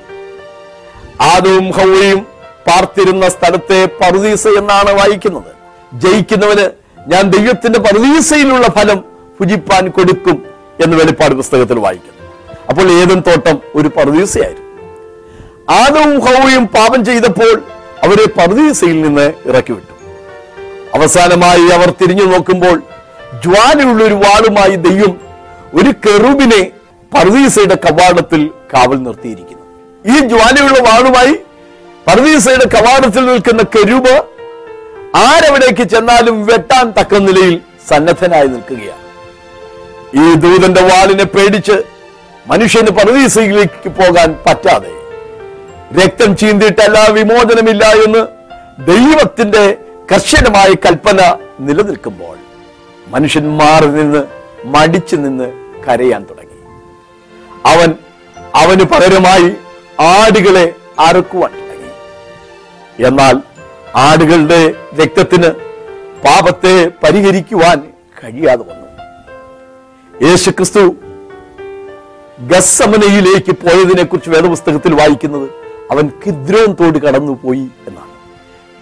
ആദവും 1.21 1.67
ഹൗവയും 1.71 2.27
പാർത്തിരുന്ന 2.67 3.29
സ്ഥലത്തെ 3.29 3.89
പറുദീസ 4.01 4.47
എന്നാണ് 4.61 4.91
വായിക്കുന്നത്. 5.01 5.53
ജയിക്കുന്നവന് 5.93 6.67
ഞാൻ 7.13 7.31
ദൈവത്തിന്റെ 7.31 7.79
പറുദീസയിലുള്ള 7.79 8.67
ഫലം 8.67 9.05
ഭുജിപ്പാൻ 9.41 9.89
കൊടുക്കും 9.91 10.37
എന്ന് 10.85 10.97
വെളിപ്പാട് 10.97 11.35
പുസ്തകത്തിൽ 11.35 11.79
വായിക്കുന്നു. 11.79 12.23
അപ്പോൾ 12.71 12.87
ഏതും 13.01 13.21
തോട്ടം 13.21 13.59
ഒരു 13.75 13.89
പർദീസയായിരുന്നു 13.89 14.64
ആദവും 15.71 16.21
ഹൗവയും 16.21 16.67
പാപം 16.67 17.05
ചെയ്തപ്പോൾ 17.05 17.63
അവരെ 18.05 18.27
പർദീസയിൽ 18.39 19.03
നിന്ന് 19.03 19.33
ഇറക്കി 19.47 19.73
വിട്ടു 19.73 19.93
അവസാനമായി 20.95 21.61
അവർ 21.61 21.91
തിരിഞ്ഞു 21.91 22.25
നോക്കുമ്പോൾ 22.25 22.83
ജ്വാലയുള്ള 23.43 24.05
ഒരു 24.05 24.15
വാളുമായി 24.15 24.77
ദൈവം 24.77 25.21
ഒരു 25.75 25.89
കെറുബിനെ 25.89 26.71
പർദീസയുടെ 27.15 27.75
കവാടത്തിൽ 27.75 28.51
കാവൽ 28.75 28.97
നിർത്തിയിരിക്കുന്നു. 28.97 29.65
ഈ 30.05 30.19
ജ്വാലയുള്ള 30.19 30.91
വാളുമായി 30.91 31.35
പർദീസയുടെ 32.09 32.65
കവാടത്തിൽ 32.65 33.27
നിൽക്കുന്ന 33.27 33.63
കെരൂബ് 33.63 34.25
ആരവിടേക്ക് 35.17 35.83
ചെന്നാലും 35.83 36.47
വെട്ടാൻ 36.47 36.91
തക്ക 36.91 37.15
നിലയിൽ 37.15 37.61
സന്നദ്ധനായി 37.89 38.47
നിൽക്കുകയാണ്. 38.47 39.03
ഈ 40.15 40.35
ദൂതന്റെ 40.35 40.83
വാളിനെ 40.83 41.25
പേടിച്ച് 41.25 41.83
മനുഷ്യന് 42.47 42.91
പർദീസയിലേക്ക് 42.91 43.89
പോകാൻ 43.89 44.37
പറ്റാതെ 44.47 45.04
രക്തം 45.99 46.37
ചീന്തിയിട്ടല്ല 46.37 47.09
വിമോചനമില്ല 47.11 47.85
എന്ന് 47.87 48.27
ദൈവത്തിന്റെ 48.87 49.77
കർശനമായ 50.13 50.75
കൽപ്പന 50.87 51.37
നിലനിൽക്കുമ്പോൾ 51.61 52.37
മനുഷ്യൻ 53.09 53.57
മാറി 53.57 53.87
നിന്ന് 53.87 54.25
മടിച്ചു 54.65 55.17
നിന്ന് 55.17 55.53
കരയാൻ 55.89 56.27
തുടങ്ങി. 56.31 56.59
അവൻ 57.67 57.95
അവന് 58.55 58.85
പകരമായി 58.85 59.49
ആടുകളെ 60.01 60.73
അറുക്കുവാൻ 60.99 61.51
തുടങ്ങി. 61.51 61.91
എന്നാൽ 63.07 63.43
ആടുകളുടെ 63.97 64.75
രക്തത്തിന് 65.03 65.51
പാപത്തെ 66.27 66.91
പരിഹരിക്കുവാൻ 67.05 67.83
കഴിയാതെ 68.25 68.63
വന്നു. 68.63 68.89
യേശു 70.29 70.51
ക്രിസ്തു 70.51 70.95
ഗസമനയിലേക്ക് 72.41 73.53
പോയതിനെ 73.53 74.03
കുറിച്ച് 74.03 74.31
വേദപുസ്തകത്തിൽ 74.31 74.95
വായിക്കുന്നത് 74.95 75.64
അവൻ 75.91 76.09
കിദ്രോൻ 76.27 76.77
തോട് 76.81 76.99
കടന്നുപോയി 76.99 77.69
എന്നാണ്. 77.89 78.13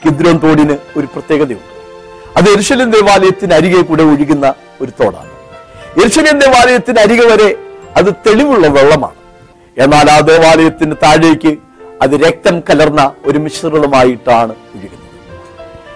കിദ്രോൻ 0.05 0.39
തോടിന് 0.39 0.77
ഒരു 0.97 1.07
പ്രത്യേകതയുണ്ട്. 1.07 1.73
അത് 2.37 2.49
എരിശലിൻ 2.49 2.91
ദേവാലയത്തിന് 2.91 3.55
അരികെ 3.55 3.83
കൂടെ 3.83 4.03
ഒഴുകുന്ന 4.03 4.55
ഒരു 4.81 4.91
തോടാണ്. 4.91 5.31
എരിശലിൻ 6.03 6.39
ദേവാലയത്തിന് 6.39 6.99
അരികെ 6.99 7.27
വരെ 7.27 7.57
അത് 7.97 8.15
തെളിവുള്ള 8.27 8.67
വെള്ളമാണ്. 8.67 9.15
എന്നാൽ 9.79 10.11
ആ 10.11 10.21
ദേവാലയത്തിന് 10.21 10.97
താഴേക്ക് 11.03 11.57
അത് 12.03 12.11
രക്തം 12.11 12.61
കലർന്ന 12.61 13.13
ഒരു 13.27 13.39
മിശ്രിതമായിട്ടാണ് 13.39 14.53
ഒഴുകുന്നത്. 14.53 15.09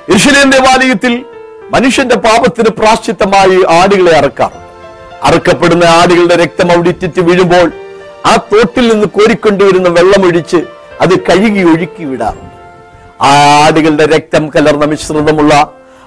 എരിശലിൻ 0.09 0.51
ദേവാലയത്തിൽ 0.51 1.25
മനുഷ്യന്റെ 1.71 2.17
പാപത്തിന് 2.17 2.69
പ്രാശ്ചിത്തമായി 2.69 3.81
ആടുകളെ 3.81 4.17
അറക്കാറുണ്ട്. 4.17 4.67
അറക്കപ്പെടുന്ന 5.23 5.85
ആടുകളുടെ 5.85 6.37
രക്തം 6.37 6.73
അവിടെ 6.73 6.89
ഇറ്റിറ്റ് 6.89 7.21
വീഴുമ്പോൾ 7.21 7.73
ആ 8.27 8.37
തോട്ടിൽ 8.37 8.93
നിന്ന് 8.93 9.07
കോരിക്കൊണ്ടുവരുന്ന 9.07 9.89
വെള്ളമൊഴിച്ച് 9.89 10.57
അത് 11.01 11.21
കഴുകി 11.21 11.63
ഒഴുക്കി 11.63 12.05
വിടാറുണ്ട് 12.05 12.57
ആ 13.23 13.31
ആടുകളുടെ 13.65 14.07
രക്തം 14.07 14.49
കലർന്ന 14.49 14.85
മിശ്രിതമുള്ള 14.85 15.55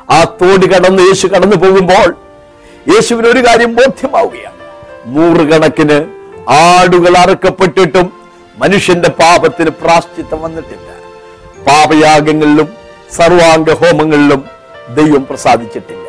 ആ 0.10 0.24
തോട് 0.24 0.65
കടന്ന് 0.65 1.03
യേശു 1.03 1.27
കടന്നു 1.27 1.55
പോകുമ്പോൾ 1.55 2.15
യേശുവിന് 2.93 3.27
ഒരു 3.27 3.48
കാര്യം 3.48 3.75
ബോധ്യമാവുകയാണ്. 3.75 4.60
നൂറുകണക്കിന് 5.05 5.98
ആടുകൾ 6.50 7.17
അറുക്കപ്പെട്ടിട്ടും 7.17 8.13
മനുഷ്യന്റെ 8.58 9.10
പാപത്തിന് 9.10 9.69
പ്രാശ്ചിത്തം 9.69 10.41
വന്നിട്ടില്ല. 10.41 10.89
പാപയാഗങ്ങളിലും 11.67 12.69
സർവാംഗ 13.12 13.72
ഹോമങ്ങളിലും 13.72 14.46
ദൈവം 14.96 15.25
പ്രസാദിച്ചിട്ടില്ല. 15.29 16.05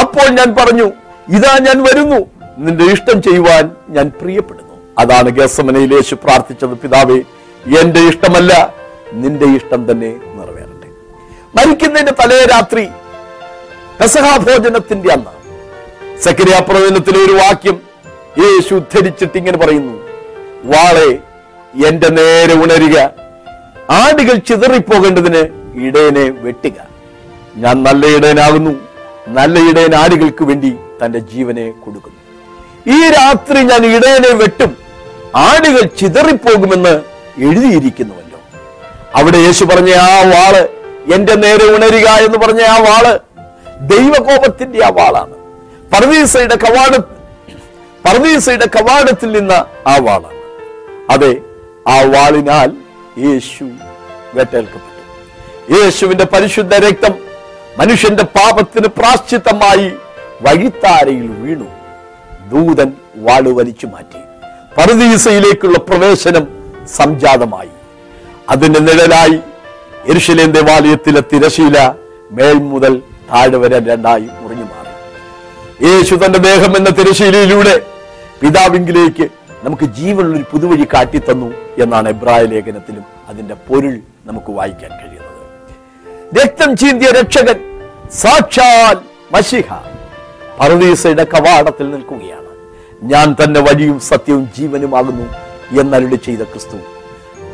അപ്പോൾ 0.00 0.28
ഞാൻ 0.28 0.54
പറഞ്ഞു 0.54 0.86
ഇതാ 1.28 1.58
ഞാൻ 1.58 1.82
വരുന്നു. 1.82 2.20
നിന്റെ 2.58 2.84
ഇഷ്ടം 2.84 3.22
ചെയ്യുവാൻ 3.22 3.70
ഞാൻ 3.88 4.12
പ്രിയപ്പെടുന്നു. 4.20 4.74
അതാണ് 4.98 5.28
ഗസമനയിൽ 5.28 5.94
യേശു 5.94 6.14
പ്രാർത്ഥിച്ചത് 6.14 6.70
പിതാവേ 6.70 7.18
എന്റെ 7.80 8.00
ഇഷ്ടമല്ല 8.00 8.52
നിന്റെ 9.12 9.46
ഇഷ്ടം 9.56 9.90
തന്നെ 9.90 10.10
നിറവേറട്ടെ. 10.36 10.88
മരിക്കുന്നതിന്റെ 11.56 12.12
തലേ 12.20 12.40
രാത്രി 12.52 12.84
പെസഹാഭോജനത്തിന്റെ 14.00 15.12
അന്ന് 15.12 15.34
സക്രിയ 16.24 16.56
പ്രവചനത്തിലെ 16.68 17.18
ഒരു 17.26 17.32
വാക്യം 17.32 17.76
യേശു 18.42 18.74
ഉദ്ധരിച്ചിട്ട് 18.74 19.36
ഇങ്ങനെ 19.38 19.58
പറയുന്നു 19.58 19.94
വാളെ 20.64 21.10
എന്റെ 21.88 22.08
നേരെ 22.18 22.54
ഉണരുക 22.62 22.96
ആടുകൾ 24.02 24.36
ചിതറിപ്പോകേണ്ടതിന് 24.48 25.42
ഇടയനെ 25.86 26.24
വെട്ടുക. 26.44 26.76
ഞാൻ 27.56 27.82
നല്ല 27.82 28.06
ഇടയനാകുന്നു 28.16 28.72
നല്ല 29.28 29.58
ഇടയൻ 29.70 29.94
ആടുകൾക്ക് 29.94 30.44
വേണ്ടി 30.44 30.70
തന്റെ 31.02 31.18
ജീവനെ 31.18 31.72
കൊടുക്കുന്നു. 31.84 32.18
ഈ 32.86 32.98
രാത്രി 33.16 33.60
ഞാൻ 33.62 33.86
ഇടയനെ 33.86 34.32
വെട്ടും 34.42 34.76
ആടുകൾ 35.48 35.82
ചിതറിപ്പോകുമെന്ന് 36.00 36.94
എഴുതിയിരിക്കുന്നുവല്ലോ. 37.38 38.40
അവിടെ 39.14 39.36
യേശു 39.36 39.64
പറഞ്ഞ 39.64 39.94
ആ 39.94 40.22
വാൾ 40.22 40.68
എന്റെ 41.14 41.34
നേരെ 41.34 41.76
ഉണരുക 41.76 42.08
എന്ന് 42.08 42.38
പറഞ്ഞ 42.38 42.62
ആ 42.62 42.78
വാൾ 42.78 43.20
ദൈവകോപത്തിന്റെ 43.80 44.84
ആ 44.84 44.88
വാളാണ്. 44.88 45.34
പർവീസയുടെ 45.92 46.56
കവാട 46.56 46.96
പർവീസയുടെ 48.06 48.66
കവാടത്തിൽ 48.66 49.32
നിന്ന് 49.32 49.88
ആ 49.88 49.96
വാളാണ്. 49.96 50.40
അതെ 51.10 51.36
ആ 51.88 52.02
വാളിനാൽ 52.02 52.72
യേശു 53.18 53.64
വേട്ടേൽക്കപ്പെട്ടു 54.34 54.90
യേശുവിന്റെ 55.80 56.24
പരിശുദ്ധ 56.24 56.74
രക്തം 56.74 57.14
മനുഷ്യന്റെ 57.78 58.22
പാപത്തിന് 58.22 58.86
പ്രാശ്ചിത്തമായി 58.86 59.92
വഴിത്താരയിൽ 60.42 61.26
വീണു. 61.26 61.66
ദൂതൻ 62.50 62.92
വാൾ 63.16 63.48
വലിച്ചു 63.48 63.86
മാറ്റി. 63.86 64.20
പർദീസയിലേക്കുള്ള 64.80 65.78
പ്രവേശനം 65.78 66.59
സംജാതമായി. 66.96 67.72
അതിന്റെ 68.48 68.80
നിഴലായി 68.80 69.36
എരുഷലേം 70.10 70.50
ദേവാലയത്തിലെ 70.52 71.22
തിരശീല 71.32 71.78
മേൽ 72.30 72.58
മുതൽ 72.72 72.92
താഴെ 73.32 73.58
വരെ 73.62 73.78
രണ്ടായി 73.90 74.28
മുറിഞ്ഞു 74.40 74.66
മാറി. 74.72 74.92
യേശു 75.88 76.14
തന്റെ 76.14 76.38
ദേഹം 76.38 76.72
എന്ന 76.76 76.90
തിരശീലയിലൂടെ 76.90 77.74
പിതാവിങ്കിലേക്ക് 78.40 79.26
നമുക്ക് 79.64 79.86
ജീവനുള്ള 79.98 80.36
ഒരു 80.36 80.46
പുതുവഴി 80.52 80.86
കാട്ടിത്തന്നു 80.94 81.48
എന്നാണ് 81.78 82.08
എബ്രായ 82.08 82.42
ലേഖനത്തിലും 82.52 83.04
അതിന്റെ 83.28 83.56
പൊരുൾ 83.68 83.94
നമുക്ക് 84.26 84.50
വായിക്കാൻ 84.58 84.90
കഴിയുന്നത്. 84.90 85.42
രക്തം 86.38 86.70
ചീന്തിയ 86.76 87.10
രക്ഷകൻ 87.10 87.58
സാക്ഷാൽ 88.12 88.96
മഷിഹ 89.32 89.68
പറവീസയുടെ 90.60 91.24
കവാടത്തിൽ 91.34 91.86
നിൽക്കുകയാണ്. 91.90 92.50
ഞാൻ 93.12 93.28
തന്നെ 93.42 93.60
വഴിയും 93.60 94.00
സത്യവും 94.00 94.44
ജീവനുമാകുന്നു. 94.58 95.26
എന്നരുളി 95.76 96.16
ചെയ്ത 96.16 96.42
ക്രിസ്തു 96.42 96.78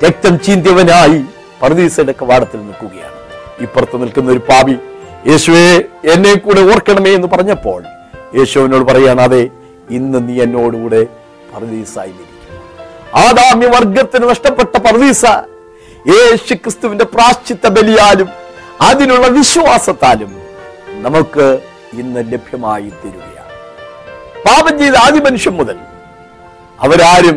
രക്തം 0.05 0.39
ചീന്തിയവനായി 0.39 1.19
പർദീസയുടെ 1.63 2.13
കവാടത്തിൽ 2.13 2.61
നിൽക്കുകയാണ്. 2.61 3.15
ഇപ്പുറത്ത് 3.61 4.03
നിൽക്കുന്ന 4.03 4.31
ഒരു 4.31 4.39
പാപി 4.39 4.75
യേശുവേ 5.27 5.67
എന്നെ 6.13 6.35
കൂടെ 6.35 6.61
ഓർക്കണമേ 6.61 7.13
എന്ന് 7.15 7.29
പറഞ്ഞപ്പോൾ 7.29 7.81
യേശുവിനോട് 8.35 8.85
പറയാണ് 8.85 9.21
അതെ 9.21 9.43
ഇന്ന് 9.91 10.29
നീ 10.29 10.43
എന്നോടുകൂടെ 10.43 11.03
പർദീസായിരിക്കും 11.55 12.33
ആദാമ്യ 13.17 13.67
വർഗത്തിന് 13.67 14.31
നഷ്ടപ്പെട്ട 14.31 14.77
പർദീസ 14.77 15.25
യേശു 16.11 16.55
ക്രിസ്തുവിന്റെ 16.55 17.05
പ്രാശ്ചിത്ത 17.05 17.67
ബലിയാലും 17.69 18.29
അതിനുള്ള 18.81 19.27
വിശ്വാസത്താലും 19.29 20.33
നമുക്ക് 21.01 21.47
ഇന്ന് 21.93 22.21
ലഭ്യമായി 22.33 22.91
തീരുകയാണ് 23.01 23.53
പാപം 24.47 24.79
ചെയ്ത 24.79 24.97
ആദ്യ 24.97 25.21
മനുഷ്യൻ 25.21 25.55
മുതൽ 25.57 25.77
അവരാരും 26.79 27.37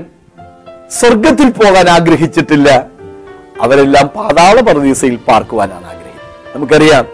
സ്വർഗത്തിൽ 0.98 1.50
പോകാൻ 1.60 1.88
ആഗ്രഹിച്ചിട്ടില്ല. 1.89 2.69
അവരെല്ലാം 3.63 4.08
പാതാള 4.17 4.55
പറദീസയിൽ 4.67 5.15
പാർക്കുവാനാണ് 5.27 5.86
ആഗ്രഹിക്കുന്നത് 5.91 6.55
നമുക്കറിയാം 6.55 7.05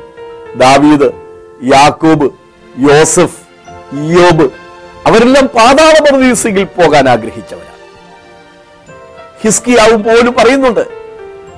ദാവീദ് 0.62 1.10
യാക്കൂബ് 1.74 2.28
യോസഫ് 2.88 3.40
യോബ് 4.18 4.48
അവരെല്ലാം 5.08 5.46
പാതാള 5.58 5.96
പറദീസയിൽ 6.06 6.68
പോകാൻ 6.78 7.10
ആഗ്രഹിച്ചവരാണ്. 7.10 7.82
ഹിസ്കിയാവും 9.44 10.04
പോലും 10.04 10.34
പറയുന്നുണ്ട് 10.40 10.86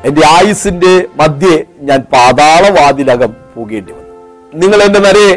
എന്റെ 0.07 0.23
ആയുസിന്റെ 0.37 0.93
മധ്യേ 1.19 1.55
ഞാൻ 1.87 1.99
പാതാളവാതിലകം 2.13 3.31
പോകേണ്ടി 3.55 3.91
വന്നു. 3.91 4.13
നിങ്ങൾ 4.61 4.79
എന്റെ 4.87 4.99
നരയെ 5.07 5.33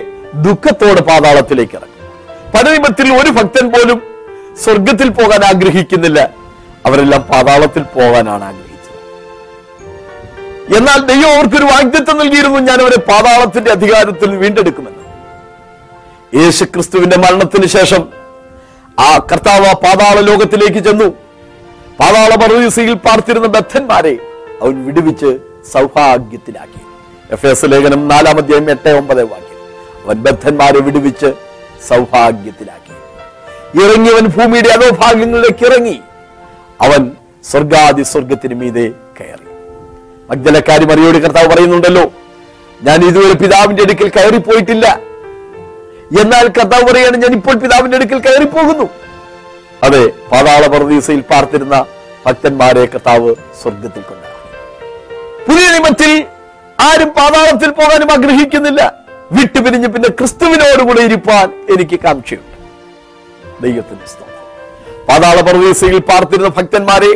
ദുഃഖത്തോടെ 0.46 1.02
പാതാളത്തിലേക്ക് 1.10 1.76
ഇറങ്ങും 1.78 1.96
പരനിമത്തിൽ 2.54 3.08
ഒരു 3.20 3.30
ഭക്തൻ 3.38 3.66
പോലും 3.74 3.98
സ്വർഗത്തിൽ 4.64 5.08
പോകാൻ 5.18 5.42
ആഗ്രഹിക്കുന്നില്ല. 5.44 6.20
അവരെല്ലാം 6.86 7.22
പാതാളത്തിൽ 7.22 7.82
പോകാനാണ് 7.82 8.44
ആഗ്രഹിച്ചത്. 8.44 8.98
എന്നാൽ 10.76 11.00
ദൈവം 11.06 11.32
അവർക്കൊരു 11.34 11.64
വാഗ്ദത്വം 11.64 12.18
നൽകിയിരുന്നു 12.18 12.58
ഞാൻ 12.58 12.80
അവരെ 12.80 12.98
പാതാളത്തിന്റെ 13.00 13.70
അധികാരത്തിൽ 13.70 14.36
വീണ്ടെടുക്കുമെന്ന്. 14.36 15.04
യേശു 16.42 16.64
ക്രിസ്തുവിന്റെ 16.64 17.16
മരണത്തിന് 17.16 17.66
ശേഷം 17.66 18.08
ആ 18.98 19.18
കർത്താവ് 19.32 19.66
ആ 19.66 19.72
പാതാള 19.72 20.20
ലോകത്തിലേക്ക് 20.20 20.84
ചെന്നു. 20.84 21.08
പാതാള 22.00 22.34
പർവീസിയിൽ 22.34 22.94
പാർത്തിരുന്ന 22.94 23.46
ബദ്ധന്മാരെ 23.46 24.18
അവൻ 24.62 24.86
വിടുവിച്ച് 24.86 25.38
സൗഭാഗ്യത്തിലാക്കി. 25.72 26.80
എഫ് 27.30 27.46
എസ് 27.46 27.66
ലേഖനം 27.72 28.08
നാലാം 28.08 28.38
അധ്യായം 28.38 28.70
എട്ട് 28.70 28.88
ഒമ്പത് 28.88 29.22
വാക്യം. 29.22 29.58
അവൻ 30.06 30.16
ബദ്ധന്മാരെ 30.16 30.80
വിടുവിച്ച് 30.80 31.32
സൗഭാഗ്യത്തിലാക്കി. 31.88 32.94
ഇറങ്ങിയവൻ 33.84 34.26
ഭൂമിയുടെ 34.26 34.68
അധോഭാഗ്യങ്ങളിലേക്ക് 34.68 35.64
ഇറങ്ങി. 35.66 36.00
അവൻ 36.84 37.02
സ്വർഗാദി 37.50 38.02
സ്വർഗത്തിന് 38.02 38.56
മീതെ 38.60 38.84
കയറി. 39.18 39.46
മഗ്ദലക്കാരി 40.30 40.84
മറിയോട് 40.90 41.18
കർത്താവ് 41.24 41.48
പറയുന്നുണ്ടല്ലോ 41.52 42.04
ഞാൻ 42.86 42.98
ഇതുവരെ 43.08 43.34
പിതാവിന്റെ 43.42 43.82
അടുക്കൽ 43.82 44.08
കയറിപ്പോയിട്ടില്ല. 44.16 44.86
എന്നാൽ 46.22 46.46
കർത്താവ് 46.48 46.84
പറയാണ് 46.90 47.16
ഞാൻ 47.24 47.32
ഇപ്പോൾ 47.38 47.56
പിതാവിന്റെ 47.64 47.96
അടുക്കൽ 47.96 48.18
കയറിപ്പോകുന്നു. 48.18 48.86
അതെ 49.86 50.02
പാതാള 50.32 50.62
പ്രതീസയിൽ 50.66 51.20
പാർത്തിരുന്ന 51.30 51.76
ഭക്തന്മാരെ 52.26 52.86
കർത്താവ് 52.86 53.30
സ്വർഗത്തിൽ 53.62 54.02
കൊണ്ടാക്കി 54.02 54.28
പുതിയ 55.46 55.66
നിയമത്തിൽ 55.70 56.12
ആരും 56.88 57.10
പാതാളത്തിൽ 57.18 57.70
പോകാനും 57.78 58.10
ആഗ്രഹിക്കുന്നില്ല. 58.12 58.80
വിട്ടുപിരിഞ്ഞ് 59.32 59.88
പിന്നെ 59.94 60.08
ക്രിസ്തുവിനോടുകൂടെ 60.08 61.02
ഇരിപ്പാൻ 61.08 61.46
എനിക്ക് 61.74 61.96
കാംക്ഷയുണ്ട്. 62.00 62.56
ദൈവത്തിന്റെ 63.62 64.06
സ്തോത്രം. 64.12 64.29
പാതാള 65.08 65.38
പർവീസയിൽ 65.40 65.98
പാർത്തിരുന്ന 66.08 66.50
ഭക്തന്മാരെ 66.56 67.12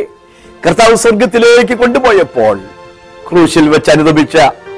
കർത്താവ് 0.63 0.95
സ്വർഗത്തിലേക്ക് 0.95 1.75
കൊണ്ടുപോയപ്പോൾ 1.77 2.55
ക്രൂശിൽ 3.27 3.65
വെച്ച് 3.69 3.91
അനുദപിച്ച 3.91 4.35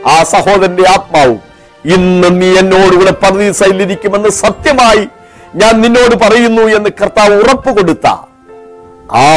ആ 0.07 0.23
സഹോദരന്റെ 0.31 0.85
ആത്മാവും 0.89 1.39
ഇന്ന് 1.85 2.29
നീ 2.41 2.49
എന്നോടുകൂടെ 2.59 3.13
പർദീസയിലിരിക്കുമെന്ന് 3.23 4.31
സത്യമായി 4.41 5.03
ഞാൻ 5.55 5.73
നിന്നോട് 5.81 6.15
പറയുന്നു 6.23 6.63
എന്ന് 6.77 6.89
കർത്താവ് 7.01 7.35
ഉറപ്പ് 7.35 7.71
കൊടുത്ത 7.77 8.07
ആ 9.17 9.27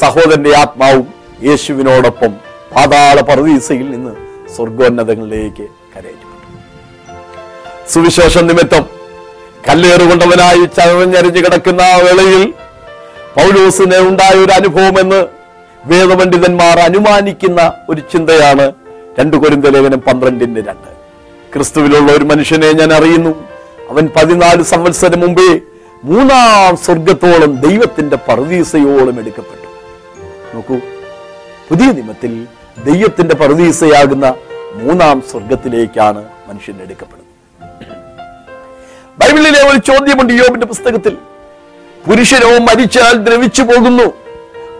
സഹോദരന്റെ 0.00 0.52
ആത്മാവും 0.56 1.06
യേശുവിനോടൊപ്പം 1.42 2.32
പാതാള 2.74 3.20
പർദീസയിൽ 3.22 3.86
നിന്ന് 3.90 4.12
സ്വർഗോന്നതങ്ങളിലേക്ക് 4.54 5.64
കരയറ്റപ്പെട്ടു. 5.92 6.46
സുവിശേഷം 7.92 8.46
നിമിത്തം 8.46 8.84
കല്ലേറുകൊണ്ടവനായി 9.68 10.64
ചതഞ്ഞരിഞ്ഞു 10.76 11.40
കിടക്കുന്ന 11.44 11.82
ആ 11.86 11.96
വേളയിൽ 11.96 12.42
പൗലോസിന് 13.36 13.96
ഉണ്ടായ 13.96 14.38
ഒരു 14.38 14.52
അനുഭവം 14.52 15.00
എന്ന് 15.00 15.26
വേദപണ്ഡിതന്മാർ 15.84 16.78
അനുമാനിക്കുന്ന 16.78 17.72
ഒരു 17.88 18.00
ചിന്തയാണ് 18.12 18.72
രണ്ടു 19.18 19.36
കൊരിന്ത 19.36 19.64
ലേഖനം 19.64 20.00
പന്ത്രണ്ടിന്റെ 20.00 20.60
രണ്ട്. 20.60 20.96
ക്രിസ്തുവിലുള്ള 21.54 22.12
ഒരു 22.12 22.24
മനുഷ്യനെ 22.24 22.72
ഞാൻ 22.72 22.92
അറിയുന്നു. 22.92 23.48
അവൻ 23.90 24.08
പതിനാല് 24.16 24.62
സംവത്സരം 24.62 25.20
മുമ്പേ 25.20 25.60
മൂന്നാം 26.04 26.76
സ്വർഗത്തോളം 26.76 27.60
ദൈവത്തിന്റെ 27.60 28.16
പർദീസയോളം 28.16 29.18
എടുക്കപ്പെട്ടു. 29.18 29.68
നോക്കൂ 30.54 30.76
പുതിയ 31.68 31.86
നിയമത്തിൽ 31.86 32.46
ദൈവത്തിന്റെ 32.84 33.34
പർദീസയാകുന്ന 33.34 34.34
മൂന്നാം 34.74 35.22
സ്വർഗത്തിലേക്കാണ് 35.30 36.24
മനുഷ്യൻ 36.48 36.82
എടുക്കപ്പെടുന്നത്. 36.82 37.26
ബൈബിളിലെ 39.18 39.70
ഒരു 39.70 39.78
ചോദ്യമുണ്ട് 39.78 40.32
യോബിന്റെ 40.32 40.66
പുസ്തകത്തിൽ. 40.66 41.16
പുരുഷനോ 42.06 42.58
മരിച്ചാൽ 42.58 43.12
ദ്രവിച്ചു 43.12 43.62
പോകുന്നു. 43.62 44.06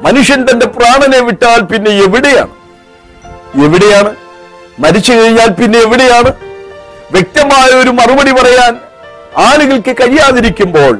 മനുഷ്യൻ 0.02 0.46
തന്റെ 0.50 0.66
പ്രാണനെ 0.66 1.20
വിട്ടാൽ 1.20 1.60
പിന്നെ 1.60 1.90
എവിടെയാണ്? 1.90 2.52
എവിടെയാണ്? 3.64 4.16
മരിച്ചു 4.78 5.12
കഴിഞ്ഞാൽ 5.12 5.48
പിന്നെ 5.48 5.78
എവിടെയാണ്? 5.78 6.32
വ്യക്തമായ 7.12 7.68
ഒരു 7.82 7.90
മറുപടി 7.90 8.32
പറയാൻ 8.32 8.72
ആളുകൾക്ക് 9.36 9.92
കഴിയാതിരിക്കുമ്പോൾ 10.00 10.94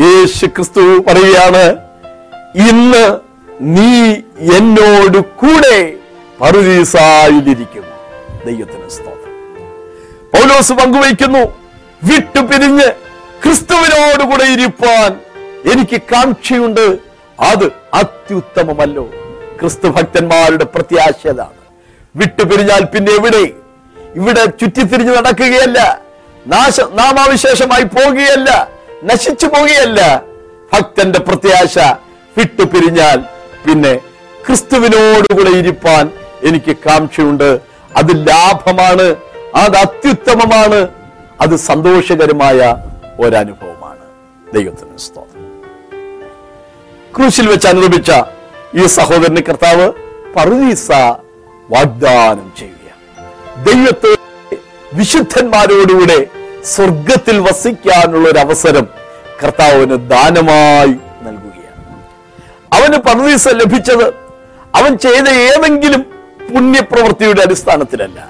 യേശു 0.00 0.46
ക്രിസ്തു 0.46 0.80
പറയുകയാണ് 0.80 1.64
ഇന്ന് 2.70 3.04
നീ 3.60 3.92
എന്നോട് 4.56 5.18
കൂടെ 5.18 5.94
പറുദീസായിലിരിക്കും 6.40 7.84
ദൈവത്തിന് 8.46 8.88
സ്തോത്രം. 8.90 9.34
പൗലോസ് 10.32 10.72
പങ്കുവയ്ക്കുന്നു 10.72 11.42
വിട്ടുപിരിഞ്ഞ് 12.02 12.88
ക്രിസ്തുവിനോടുകൂടെ 13.42 14.44
ഇരിപ്പാൻ 14.44 15.10
എനിക്ക് 15.70 16.02
കാക്ഷിയുണ്ട്. 16.02 16.98
അത് 17.40 17.64
അത്യുത്തമമല്ലോ. 17.94 19.10
ക്രിസ്തു 19.60 19.88
ഭക്തന്മാരുടെ 19.88 20.64
പ്രത്യാശതാണ് 20.64 21.62
വിട്ടുപിരിഞ്ഞാൽ 22.16 22.84
പിന്നെ 22.84 23.12
എവിടെ? 23.12 23.50
ഇവിടെ 24.14 24.44
ചുറ്റിത്തിരിഞ്ഞ് 24.46 25.16
നടക്കുകയല്ല. 25.16 26.00
നാശ 26.46 26.80
നാമാവിശേഷമായി 26.80 27.84
പോകുകയല്ല 27.84 28.68
നശിച്ചു 29.04 29.46
പോകുകയല്ല 29.46 30.22
ഭക്തന്റെ 30.72 31.18
പ്രത്യാശ 31.18 31.78
വിട്ടുപിരിഞ്ഞാൽ 32.38 33.20
പിന്നെ 33.66 33.94
ക്രിസ്തുവിനോടുകൂടെ 34.46 35.50
ഇരിപ്പാൻ 35.50 36.10
എനിക്ക് 36.44 36.76
കാക്ഷിയുണ്ട്. 36.76 37.60
അത് 37.96 38.28
ലാഭമാണ്. 38.28 39.16
അത് 39.54 39.76
അത്യുത്തമമാണ്. 39.76 40.88
അത് 41.40 41.56
സന്തോഷകരമായ 41.56 42.76
ഒരനുഭവമാണ്. 43.20 43.98
ദൈവത്തിന് 44.54 44.98
സ്തോത്രം. 44.98 45.31
ക്രൂശിൽ 47.16 47.46
വെച്ച് 47.46 47.68
അനുഭവിച്ച 47.68 48.12
ഈ 48.74 48.86
സഹോദരന് 48.86 49.42
കർത്താവ് 49.48 49.92
പറുദീസ 50.36 50.92
വാഗ്ദാനം 51.70 52.52
ചെയ്യുക 52.58 52.78
ദൈവത്തെ 53.64 54.16
വിശുദ്ധന്മാരോടുകൂടെ 54.94 56.26
സ്വർഗത്തിൽ 56.64 57.38
വസിക്കാനുള്ള 57.40 58.28
ഒരു 58.28 58.38
അവസരം 58.38 58.88
കർത്താവിന് 59.44 60.10
ദാനമായി 60.10 60.94
നൽകുകയാണ്. 61.22 62.02
അവന് 62.72 62.96
പറുദീസ 62.96 63.48
ലഭിച്ചത് 63.48 64.06
അവൻ 64.74 64.98
ചെയ്ത 64.98 65.28
ഏതെങ്കിലും 65.28 66.02
പുണ്യപ്രവൃത്തിയുടെ 66.54 67.42
അടിസ്ഥാനത്തിലല്ല. 67.42 68.28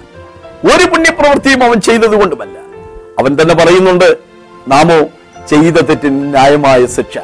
ഒരു 0.74 0.84
പുണ്യപ്രവൃത്തിയും 0.84 1.64
അവൻ 1.64 1.80
ചെയ്തത് 1.80 2.16
കൊണ്ടുമല്ല. 2.20 2.58
അവൻ 3.18 3.36
തന്നെ 3.42 3.54
പറയുന്നുണ്ട് 3.54 4.18
നാമോ 4.68 4.98
ചെയ്ത 5.50 5.74
തെറ്റിന് 5.74 6.34
ന്യായമായ 6.34 6.86
ശിക്ഷ. 6.86 7.18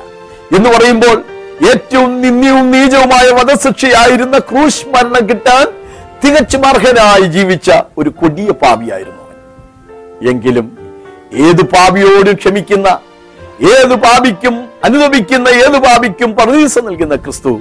എന്ന് 0.57 0.71
പറയുമ്പോൾ 0.71 1.25
ഏറ്റവും 1.65 2.11
നിന്ദിയും 2.21 2.67
നീചവുമായ 2.71 3.27
വധശിക്ഷയായിരുന്ന 3.31 4.37
ക്രൂശ് 4.49 4.87
മരണം 4.87 5.25
കിട്ടാൻ 5.29 5.65
തികച്ചും 6.23 6.63
അർഹനായി 6.67 7.27
ജീവിച്ച 7.29 7.69
ഒരു 7.99 8.11
കൊടിയ 8.21 8.51
പാപിയായിരുന്നു 8.63 9.25
എങ്കിലും 10.29 10.67
ഏത് 11.47 11.63
പാപിയോട് 11.73 12.31
ക്ഷമിക്കുന്ന 12.35 12.89
ഏത് 13.73 13.95
പാപിക്കും 13.97 14.55
അനുഭവിക്കുന്ന 14.85 15.49
ഏത് 15.63 15.79
പാപിക്കും 15.79 16.31
പ്രതീസ 16.33 16.79
നൽകുന്ന 16.79 17.17
ക്രിസ്തു 17.17 17.53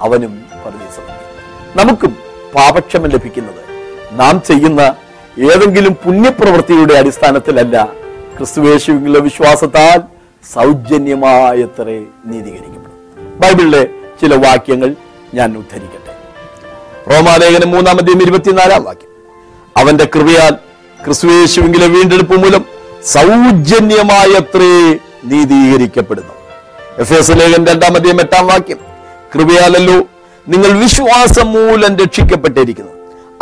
അവനും 0.00 0.32
പ്രതീസ 0.62 0.96
നമുക്കും 1.76 2.12
പാപക്ഷമം 2.54 3.10
ലഭിക്കുന്നത് 3.10 3.62
നാം 4.12 4.36
ചെയ്യുന്ന 4.40 4.82
ഏതെങ്കിലും 5.46 5.94
പുണ്യപ്രവൃത്തിയുടെ 5.94 6.94
അടിസ്ഥാനത്തിലല്ല 6.94 7.76
ക്രിസ്തുവേശുവിലുള്ള 8.36 9.18
വിശ്വാസത്താൽ 9.18 9.98
സൗജന്യമായത്രേ 10.44 11.98
നീതീകരിക്കപ്പെടും 12.26 12.89
ബൈബിളിലെ 13.40 13.84
ചില 14.20 14.34
വാക്യങ്ങൾ 14.34 14.96
ഞാൻ 15.34 15.56
ഉദ്ധരിക്കട്ടെ. 15.56 16.12
റോമാലേഖനം 17.14 17.70
മൂന്നാമത്തെയും 17.70 18.22
ഇരുപത്തിനാലാം 18.22 18.84
വാക്യം. 18.84 19.10
അവന്റെ 19.76 20.08
കൃപയാൽ 20.14 20.50
ക്രിസ്തുവേശുവിങ്കിലെ 21.04 21.86
വീണ്ടെടുപ്പ് 21.86 22.36
മൂലം 22.36 22.64
സൗജന്യമായത്രേ 23.04 24.98
നീതീകരിക്കപ്പെടുന്നു. 25.24 26.34
എഫ് 26.98 27.12
എസ് 27.12 27.30
ലേഖൻ 27.30 27.66
രണ്ടാമതേയും 27.66 28.20
എട്ടാം 28.20 28.46
വാക്യം. 28.46 28.78
കൃപയാലല്ലോ 29.34 29.94
നിങ്ങൾ 30.48 30.70
വിശ്വാസം 30.70 31.52
മൂലം 31.52 31.96
രക്ഷിക്കപ്പെട്ടിരിക്കുന്നു. 31.96 32.92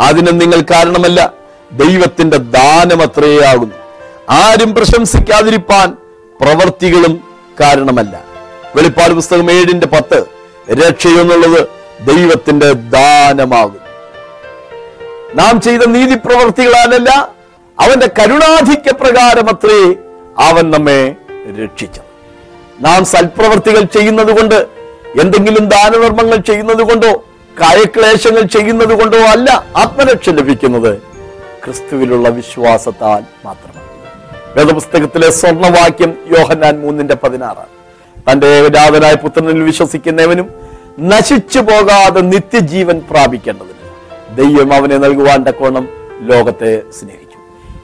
അതിന് 0.01 0.41
നിങ്ങൾ 0.41 0.61
കാരണമല്ല 0.61 1.33
ദൈവത്തിന്റെ 1.71 2.37
ദാനം 2.37 3.01
അത്രേ 3.01 3.45
ആകുന്നു. 3.45 3.75
ആരും 4.29 4.75
പ്രശംസിക്കാതിരിപ്പാൻ 4.75 5.95
പ്രവർത്തികളും 6.41 7.23
കാരണമല്ല. 7.59 8.28
വെളിപ്പാട് 8.75 9.13
പുസ്തകം 9.13 9.51
ഏഴിന്റെ 9.51 9.87
പത്ത്. 9.87 10.19
രക്ഷയെന്നുള്ളത് 10.81 11.61
ദൈവത്തിന്റെ 12.09 12.73
ദാനമാകും 12.95 13.83
നാം 15.39 15.61
ചെയ്ത 15.61 15.83
നീതി 15.95 16.15
പ്രവർത്തികളാലല്ല 16.15 17.09
അവന്റെ 17.77 18.07
കരുണാധിക്യ 18.19 18.91
പ്രകാരമത്രേ 19.01 19.79
അവൻ 20.47 20.65
നമ്മെ 20.71 21.01
രക്ഷിച്ചത്. 21.59 22.05
നാം 22.79 23.05
സൽപ്രവർത്തികൾ 23.05 23.83
ചെയ്യുന്നത് 23.95 24.31
കൊണ്ട് 24.37 24.57
എന്തെങ്കിലും 25.21 25.65
ദാനധർമ്മങ്ങൾ 25.65 26.37
ചെയ്യുന്നത് 26.49 26.83
കൊണ്ടോ 26.89 27.11
കായക്ലേശങ്ങൾ 27.59 28.43
ചെയ്യുന്നത് 28.55 28.93
കൊണ്ടോ 28.99 29.17
അല്ല 29.33 29.49
ആത്മരക്ഷ 29.75 30.29
ലഭിക്കുന്നത് 30.29 30.91
ക്രിസ്തുവിലുള്ള 31.63 32.29
വിശ്വാസത്താൽ 32.29 33.21
മാത്രമാണ്. 33.45 33.85
വേദപുസ്തകത്തിലെ 34.55 35.29
സ്വർണവാക്യം 35.39 36.13
യോഹന്നാൻ 36.37 36.75
മൂന്നിന്റെ 36.83 37.15
പതിനാറാണ് 37.23 37.73
തന്റെ 38.29 38.47
ഏകജാതനായ 38.47 39.13
പുത്രനിൽ 39.13 39.63
വിശ്വസിക്കുന്നവനും 39.63 40.47
നശിച്ചു 40.99 41.59
പോകാതെ 41.59 42.21
നിത്യജീവൻ 42.21 43.01
പ്രാപിക്കേണ്ടതിന് 43.11 43.77
ദൈവം 44.37 44.73
അവനെ 44.73 44.97
നൽകുവാൻ 44.97 45.43
തക്കോണം 45.43 45.89
ലോകത്തെ 46.21 46.81
സ്നേഹിച്ചു 46.99 47.37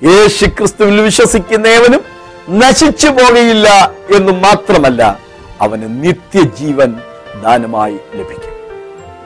യേശു 0.07 0.45
ക്രിസ്തുവിൽ 0.45 1.01
വിശ്വസിക്കുന്നവനും 1.01 2.01
നശിച്ചു 2.49 3.07
പോകയില്ല 3.07 3.91
എന്ന് 4.15 4.31
മാത്രമല്ല 4.31 5.19
അവന് 5.61 6.03
നിത്യജീവൻ 6.03 6.95
ദാനമായി 7.43 7.97
ലഭിക്കും. 8.15 8.53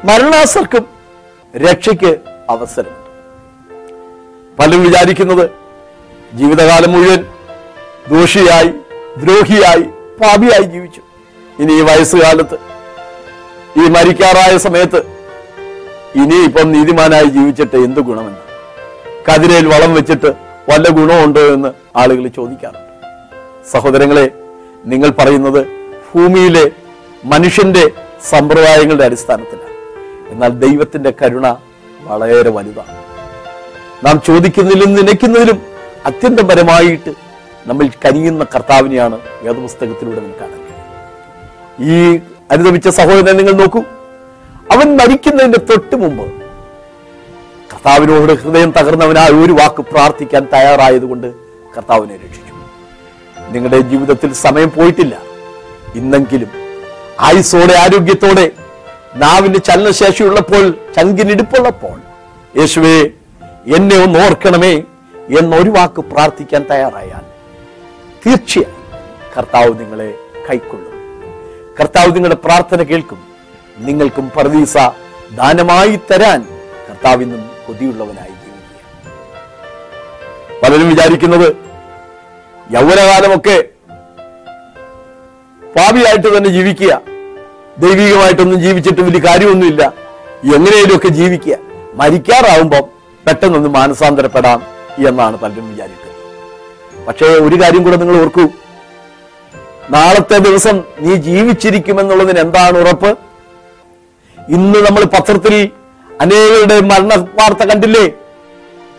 മരണാസർക്കും 0.03 0.85
രക്ഷയ്ക്ക് 1.57 2.17
അവസരമുണ്ട്. 2.49 3.09
പലരും 4.59 4.83
വിചാരിക്കുന്നത് 4.83 5.49
ജീവിതകാലം 6.33 6.91
മുഴുവൻ 6.91 7.25
ദോഷിയായി 8.09 8.71
ദ്രോഹിയായി 9.17 9.83
പാപിയായി 10.21 10.63
ജീവിച്ചു. 10.63 11.01
ഇനി 11.59 11.73
ഈ 11.73 11.81
വയസ്സുകാലത്ത് 11.81 12.57
ഈ 13.79 13.89
മരിക്കാറായ 13.89 14.57
സമയത്ത് 14.57 14.99
ഇനി 16.15 16.35
ഇപ്പം 16.35 16.71
നീതിമാനായി 16.71 17.25
ജീവിച്ചിട്ട് 17.25 17.75
എന്ത് 17.75 17.99
ഗുണമെന്ന്? 17.99 18.43
കതിരയിൽ 19.27 19.67
വളം 19.67 19.93
വെച്ചിട്ട് 19.93 20.27
വല്ല 20.69 20.89
ഗുണമുണ്ടോ 20.89 21.41
എന്ന് 21.41 21.69
ആളുകൾ 21.95 22.27
ചോദിക്കാറുണ്ട്. 22.27 22.93
സഹോദരങ്ങളെ 23.71 24.31
നിങ്ങൾ 24.85 25.09
പറയുന്നത് 25.09 25.67
ഭൂമിയിലെ 26.09 26.71
മനുഷ്യന്റെ 27.25 27.91
സമ്പ്രദായങ്ങളുടെ 28.29 29.03
അടിസ്ഥാനത്തിലാണ്. 29.03 29.75
എന്നാൽ 30.31 30.49
ദൈവത്തിന്റെ 30.49 31.13
കരുണ 31.21 31.55
വളരെ 32.01 32.49
വലുതാണ്. 32.49 32.97
നാം 34.05 34.21
ചോദിക്കുന്നതിലും 34.27 34.95
നനയ്ക്കുന്നതിലും 34.95 35.61
അത്യന്തപരമായിട്ട് 36.05 37.13
നമ്മൾ 37.67 37.89
കനിയുന്ന 38.05 38.45
കർത്താവിനെയാണ് 38.55 39.19
വേദപുസ്തകത്തിലൂടെ 39.41 40.21
കഴിയും. 40.21 40.58
ഈ 41.81 42.19
അനുദമിച്ച 42.51 42.87
സഹോദരനെ 42.87 43.31
നിങ്ങൾ 43.31 43.51
നോക്കൂ. 43.51 43.81
അവൻ 44.71 44.97
മരിക്കുന്നതിന്റെ 44.97 45.59
തൊട്ട് 45.59 45.95
മുമ്പ് 45.95 46.25
കർത്താവിനോട് 47.71 48.31
ഹൃദയം 48.31 48.71
തകർന്നവനായ 48.71 49.29
ഒരു 49.29 49.53
വാക്ക് 49.53 49.81
പ്രാർത്ഥിക്കാൻ 49.81 50.47
തയ്യാറായതുകൊണ്ട് 50.53 51.27
കർത്താവിനെ 51.77 52.15
രക്ഷിച്ചു. 52.15 52.53
നിങ്ങളുടെ 53.49 53.79
ജീവിതത്തിൽ 53.79 54.33
സമയം 54.33 54.71
പോയിട്ടില്ല. 54.75 55.15
ഇന്നെങ്കിലും 55.95 56.51
ആയുസോടെ 57.19 57.73
ആരോഗ്യത്തോടെ 57.73 58.51
നാവിന് 59.15 59.59
ചലനശേഷിയുള്ളപ്പോൾ 59.63 60.73
ചങ്കിനിടുപ്പുള്ളപ്പോൾ 60.95 61.97
യേശുവേ 62.59 62.97
എന്നെ 63.75 63.97
ഒന്ന് 64.03 64.19
ഓർക്കണമേ 64.19 64.73
എന്നൊരു 65.39 65.69
വാക്ക് 65.69 66.01
പ്രാർത്ഥിക്കാൻ 66.01 66.65
തയ്യാറായാൽ 66.71 67.25
തീർച്ചയായും 68.25 68.77
കർത്താവ് 69.37 69.79
നിങ്ങളെ 69.79 70.13
കൈക്കൊള്ളും. 70.49 70.88
കർത്താവ് 71.79 72.15
നിങ്ങളുടെ 72.15 72.35
പ്രാർത്ഥന 72.35 72.83
കേൾക്കും. 72.83 73.23
നിങ്ങൾക്കും 73.77 74.29
പർദീസ 74.29 74.77
ദാനമായി 75.35 75.99
തരാൻ 76.11 76.47
കർത്താവ് 76.89 77.23
ഇന്നും 77.23 77.49
കൊതിയുള്ളവനായി 77.67 78.29
പലരും 80.63 80.89
വിചാരിക്കുന്നത് 80.89 81.55
യൗവനകാലമൊക്കെ 82.71 83.63
പാപിയായിട്ട് 85.75 86.37
തന്നെ 86.37 86.49
ജീവിക്കുക. 86.49 87.01
ദൈവികമായിട്ടൊന്നും 87.77 88.59
ജീവിച്ചിട്ട് 88.59 89.01
വലിയ 89.01 89.19
കാര്യമൊന്നുമില്ല. 89.19 89.93
എങ്ങനെയൊക്കെ 90.55 91.07
ജീവിക്കുക. 91.07 91.57
മരിക്കാറാവുമ്പം 91.93 92.83
പെട്ടെന്നൊന്ന് 93.27 93.69
മാനസാന്തരപ്പെടാം 93.69 94.63
എന്നാണ് 95.07 95.37
പലരും 95.37 95.71
വിചാരിക്കുന്നത്. 95.71 97.05
പക്ഷേ 97.05 97.25
ഒരു 97.25 97.61
കാര്യം 97.61 97.83
കൂടെ 97.83 97.95
നിങ്ങൾ 97.95 98.21
ഓർക്കൂ. 98.21 98.41
നാളത്തെ 99.93 100.37
ദിവസം 100.47 100.75
നീ 101.03 101.13
ജീവിച്ചിരിക്കുമെന്നുള്ളതിന് 101.27 102.39
എന്താണ് 102.45 102.77
ഉറപ്പ്? 102.83 103.11
ഇന്ന് 104.37 104.79
നമ്മൾ 104.87 105.03
പത്രത്തിൽ 105.13 105.55
അനേകരുടെ 106.23 106.77
മരണ 106.91 107.13
വാർത്ത 107.39 107.63
കണ്ടില്ലേ? 107.71 108.05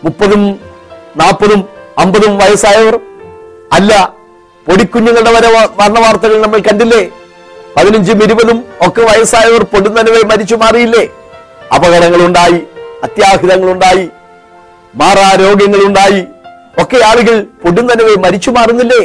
മുപ്പതും 0.03 0.43
നാൽപ്പതും 1.21 1.61
അമ്പതും 2.03 2.33
വയസ്സായവർ? 2.41 2.95
അല്ല 3.77 3.91
പൊടിക്കുഞ്ഞുങ്ങളുടെ 4.67 5.31
വരെ 5.35 5.49
മരണ 5.79 5.97
വാർത്തകൾ 6.05 6.37
നമ്മൾ 6.41 6.59
കണ്ടില്ലേ? 6.69 7.01
പതിനഞ്ചും 7.75 8.19
ഇരുപതും 8.25 8.57
ഒക്കെ 8.87 9.01
വയസ്സായവർ 9.09 9.63
പൊടുന്നനവെ 9.73 10.21
മരിച്ചു 10.31 10.55
മാറിയില്ലേ? 10.55 11.03
അപകടങ്ങളുണ്ടായി 11.75 12.59
അത്യാഹിതങ്ങളുണ്ടായി 13.05 14.05
മാറാ 15.01 15.27
രോഗങ്ങളുണ്ടായി 15.43 16.21
ഒക്കെ 16.81 16.99
ആളുകൾ 17.09 17.35
പൊടുന്നനവെ 17.63 18.15
മരിച്ചു 18.25 18.49
മാറുന്നില്ലേ? 18.57 19.01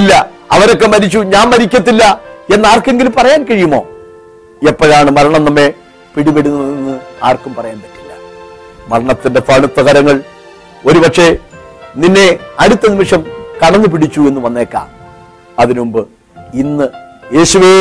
ഇല്ല 0.00 0.12
അവരൊക്കെ 0.52 0.86
മരിച്ചു. 0.86 1.18
ഞാൻ 1.18 1.50
മരിക്കത്തില്ല 1.50 2.20
എന്ന് 2.54 2.68
ആർക്കെങ്കിലും 2.68 3.12
പറയാൻ 3.12 3.44
കഴിയുമോ? 3.44 3.80
എപ്പോഴാണ് 4.68 5.10
മരണം 5.10 5.44
നമ്മെ 5.44 5.72
പിടിപെടുന്നതെന്ന് 6.16 7.00
ആർക്കും 7.22 7.54
പറയാൻ 7.54 7.80
പറ്റില്ല. 7.80 8.12
മരണത്തിന്റെ 8.88 9.40
പഴുത്ത 9.40 9.80
കരങ്ങൾ 9.80 10.22
ഒരുപക്ഷെ 10.86 11.38
നിന്നെ 11.96 12.38
അടുത്ത 12.60 12.90
നിമിഷം 12.90 13.24
കടന്നു 13.62 13.88
പിടിച്ചു 13.88 14.20
എന്ന് 14.20 14.40
വന്നേക്കാം. 14.40 14.88
അതിനുമുമ്പ് 15.58 16.08
ഇന്ന് 16.54 16.86
യേശുവേ 17.34 17.74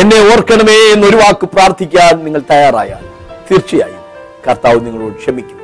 എന്നെ 0.00 0.18
ഓർക്കണമേ 0.32 0.78
എന്നൊരു 0.92 1.16
വാക്ക് 1.16 1.46
പ്രാർത്ഥിക്കാൻ 1.46 2.24
നിങ്ങൾ 2.24 2.42
തയ്യാറായാൽ 2.50 3.04
തീർച്ചയായും 3.50 4.02
കർത്താവ് 4.48 4.86
നിങ്ങളോട് 4.86 5.16
ക്ഷമിക്കും. 5.18 5.58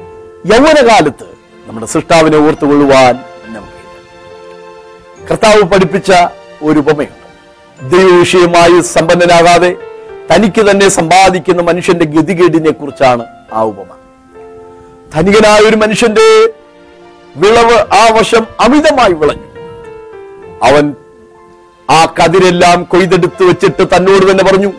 യൗവനകാലത്ത് 0.53 1.27
നമ്മുടെ 1.67 1.87
സൃഷ്ടാവിനെ 1.87 2.39
ഓർത്തുകൊള്ളുവാൻ 2.39 3.19
കർത്താവ് 5.31 5.63
പഠിപ്പിച്ച 5.63 6.13
ഒരു 6.63 6.79
ഉപമയുണ്ട്. 6.79 7.27
ദൈവവിഷയമായി 7.91 8.81
സമ്പന്നനാകാതെ 8.81 9.77
തനിക്ക് 10.31 10.71
തന്നെ 10.71 10.89
സമ്പാദിക്കുന്ന 10.89 11.63
മനുഷ്യന്റെ 11.63 12.05
ഗതികേടിനെ 12.05 12.71
കുറിച്ചാണ് 12.71 13.25
ആ 13.53 13.63
ഉപമ. 13.63 13.91
ധനികനായ 15.15 15.61
ഒരു 15.61 15.77
മനുഷ്യന്റെ 15.77 16.27
വിളവ് 17.37 17.79
ആ 18.01 18.09
വശം 18.17 18.47
അമിതമായി 18.61 19.13
വിളഞ്ഞു. 19.13 19.49
അവൻ 20.63 20.95
ആ 21.91 22.15
കതിരെല്ലാം 22.19 22.83
കൊയ്തെടുത്ത് 22.83 23.43
വെച്ചിട്ട് 23.45 23.87
തന്നോട് 23.97 24.31
തന്നെ 24.31 24.45
പറഞ്ഞു 24.45 24.73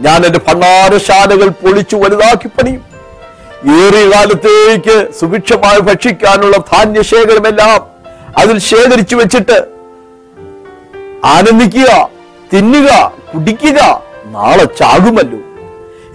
ഞാൻ 0.00 0.26
എന്റെ 0.26 0.40
ഭണ്ണാരശാലകൾ 0.48 1.48
പൊളിച്ചു 1.48 1.96
വലുതാക്കി 1.96 2.48
പണിയും. 2.48 2.82
ഏറിയ 3.76 4.10
കാലത്തേക്ക് 4.14 4.96
സുഭിക്ഷമായി 5.20 5.80
ഭക്ഷിക്കാനുള്ള 5.80 6.56
ധാന്യശേഖരമെല്ലാം 6.56 7.80
അതിൽ 8.38 8.58
ശേഖരിച്ചു 8.58 9.16
വെച്ചിട്ട് 9.16 9.75
ആനന്ദിക്കുക 11.34 11.90
തിന്നുക 12.52 12.88
കുടിക്കുക 13.32 13.80
നാളെ 14.36 14.64
ചാകുമല്ലോ. 14.80 15.40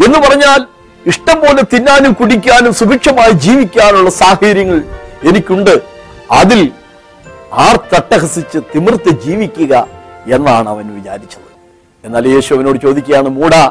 എന്ന് 0.05 0.19
പറഞ്ഞാൽ 0.25 0.61
ഇഷ്ടം 1.05 1.37
പോലെ 1.43 1.61
തിന്നാനും 1.73 2.13
കുടിക്കാനും 2.19 2.73
സുഭിക്ഷമായി 2.79 3.33
ജീവിക്കാനുള്ള 3.45 4.09
സാഹചര്യങ്ങൾ 4.21 4.79
എനിക്കുണ്ട്. 5.29 5.75
അതിൽ 6.39 6.59
ആർ 7.65 7.77
തട്ടഹസിച്ച് 7.93 8.59
തിമിർത്ത് 8.73 9.11
ജീവിക്കുക 9.25 9.73
എന്നാണ് 10.35 10.69
അവൻ 10.69 10.85
വിചാരിച്ചത്. 10.97 11.49
എന്നാൽ 12.03 12.27
യേശു 12.33 12.49
അവനോട് 12.55 12.79
ചോദിക്കുകയാണ് 12.85 13.29
മൂടാ 13.39 13.63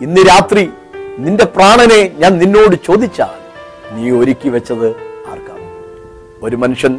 ഇന്ന് 0.00 0.22
രാത്രി 0.28 0.64
നിന്റെ 1.24 1.44
പ്രാണനെ 1.56 2.00
ഞാൻ 2.18 2.32
നിന്നോട് 2.38 2.76
ചോദിച്ചാൽ 2.86 3.34
നീ 3.94 4.10
ഒരുക്കി 4.18 4.48
വെച്ചത് 4.48 4.88
ആർക്കാണ്? 5.30 5.66
ഒരു 6.42 6.56
മനുഷ്യൻ 6.56 6.94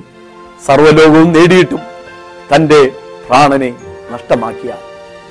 സർവലോകവും 0.67 1.29
നേടിയിട്ടും 1.33 1.81
തന്റെ 2.55 2.81
പ്രാണനെ 3.29 3.75
നഷ്ടമാക്കിയാൽ 4.11 4.77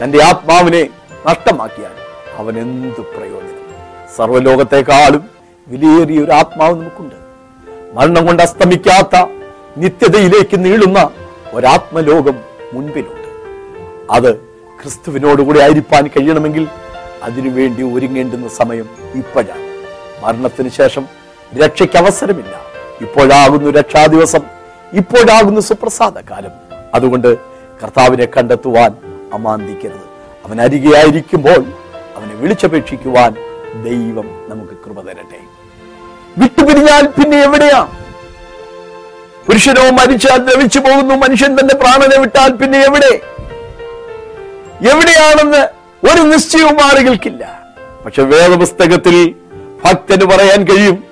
തന്റെ 0.03 0.25
ആത്മാവിനെ 0.25 0.89
നഷ്ടമാക്കിയാൽ 1.27 1.91
അവൻ 2.37 2.59
എന്ത് 2.59 3.01
പ്രയോജനം? 3.01 3.59
സർവലോകത്തെക്കാളും 4.17 5.31
വിലയേറിയ 5.69 6.21
ഒരു 6.21 6.33
ആത്മാവ് 6.33 6.81
നമുക്കുണ്ട്. 6.81 7.15
മരണം 7.93 8.27
കൊണ്ട് 8.27 8.43
അസ്തമിക്കാത്ത 8.43 9.27
നിത്യതയിലേക്ക് 9.77 10.65
നീളുന്ന 10.65 11.11
ഒരാത്മലോകം 11.53 12.41
മുൻപിലുണ്ട്. 12.73 13.29
അത് 14.11 14.37
ക്രിസ്തുവിനോടുകൂടി 14.83 15.59
ആയിരിക്കാൻ 15.59 16.07
കഴിയണമെങ്കിൽ 16.07 16.69
അതിനുവേണ്ടി 17.23 17.83
ഒരുങ്ങേണ്ടുന്ന 17.83 18.49
സമയം 18.49 18.89
ഇപ്പോഴാണ്. 19.15 19.67
മരണത്തിന് 20.25 20.69
ശേഷം 20.69 21.07
രക്ഷയ്ക്ക് 21.55 21.99
അവസരമില്ല. 21.99 22.61
ഇപ്പോഴാകുന്നു 23.01 23.71
രക്ഷാദിവസം 23.71 24.41
ഇപ്പോഴാകുന്നു 24.93 25.61
സുപ്രസാദ 25.61 26.19
കാലം 26.31 26.51
അതുകൊണ്ട് 26.95 27.58
കർത്താവിനെ 27.83 28.25
കണ്ടെത്തുവാൻ 28.25 28.93
അമാന്തിക്കരുത്. 29.33 30.07
അവൻ 30.45 30.61
അരികെയായിരിക്കുമ്പോൾ 30.61 31.61
അവനെ 32.17 32.35
വിളിച്ചപേക്ഷിക്കുവാൻ 32.35 33.33
ദൈവം 33.85 34.29
നമുക്ക് 34.49 34.77
കൃപ 34.85 35.01
തരട്ടെ. 35.01 35.41
വിട്ടുപിരിഞ്ഞാൽ 36.38 37.07
പിന്നെ 37.07 37.38
എവിടെയാ? 37.43 37.81
പുരുഷനോ 39.47 39.91
മരിച്ചാൽ 39.91 40.37
ദ്രവിച്ചു 40.37 40.79
പോകുന്നു 40.79 41.14
മനുഷ്യൻ 41.14 41.53
തന്റെ 41.59 41.75
പ്രാണനെ 41.75 42.19
വിട്ടാൽ 42.19 42.51
പിന്നെ 42.51 42.79
എവിടെ? 42.79 43.12
എവിടെയാണെന്ന് 44.93 45.62
ഒരു 46.09 46.21
നിശ്ചയവും 46.21 46.79
ആളുകൾക്കില്ല 46.85 47.45
പക്ഷെ 48.05 48.23
വേദപുസ്തകത്തിൽ 48.23 49.35
ഭക്തന് 49.85 50.25
പറയാൻ 50.25 50.61
കഴിയും 50.64 51.05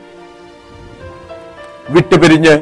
വിട്ടുപിരിഞ്ഞ് 1.88 2.54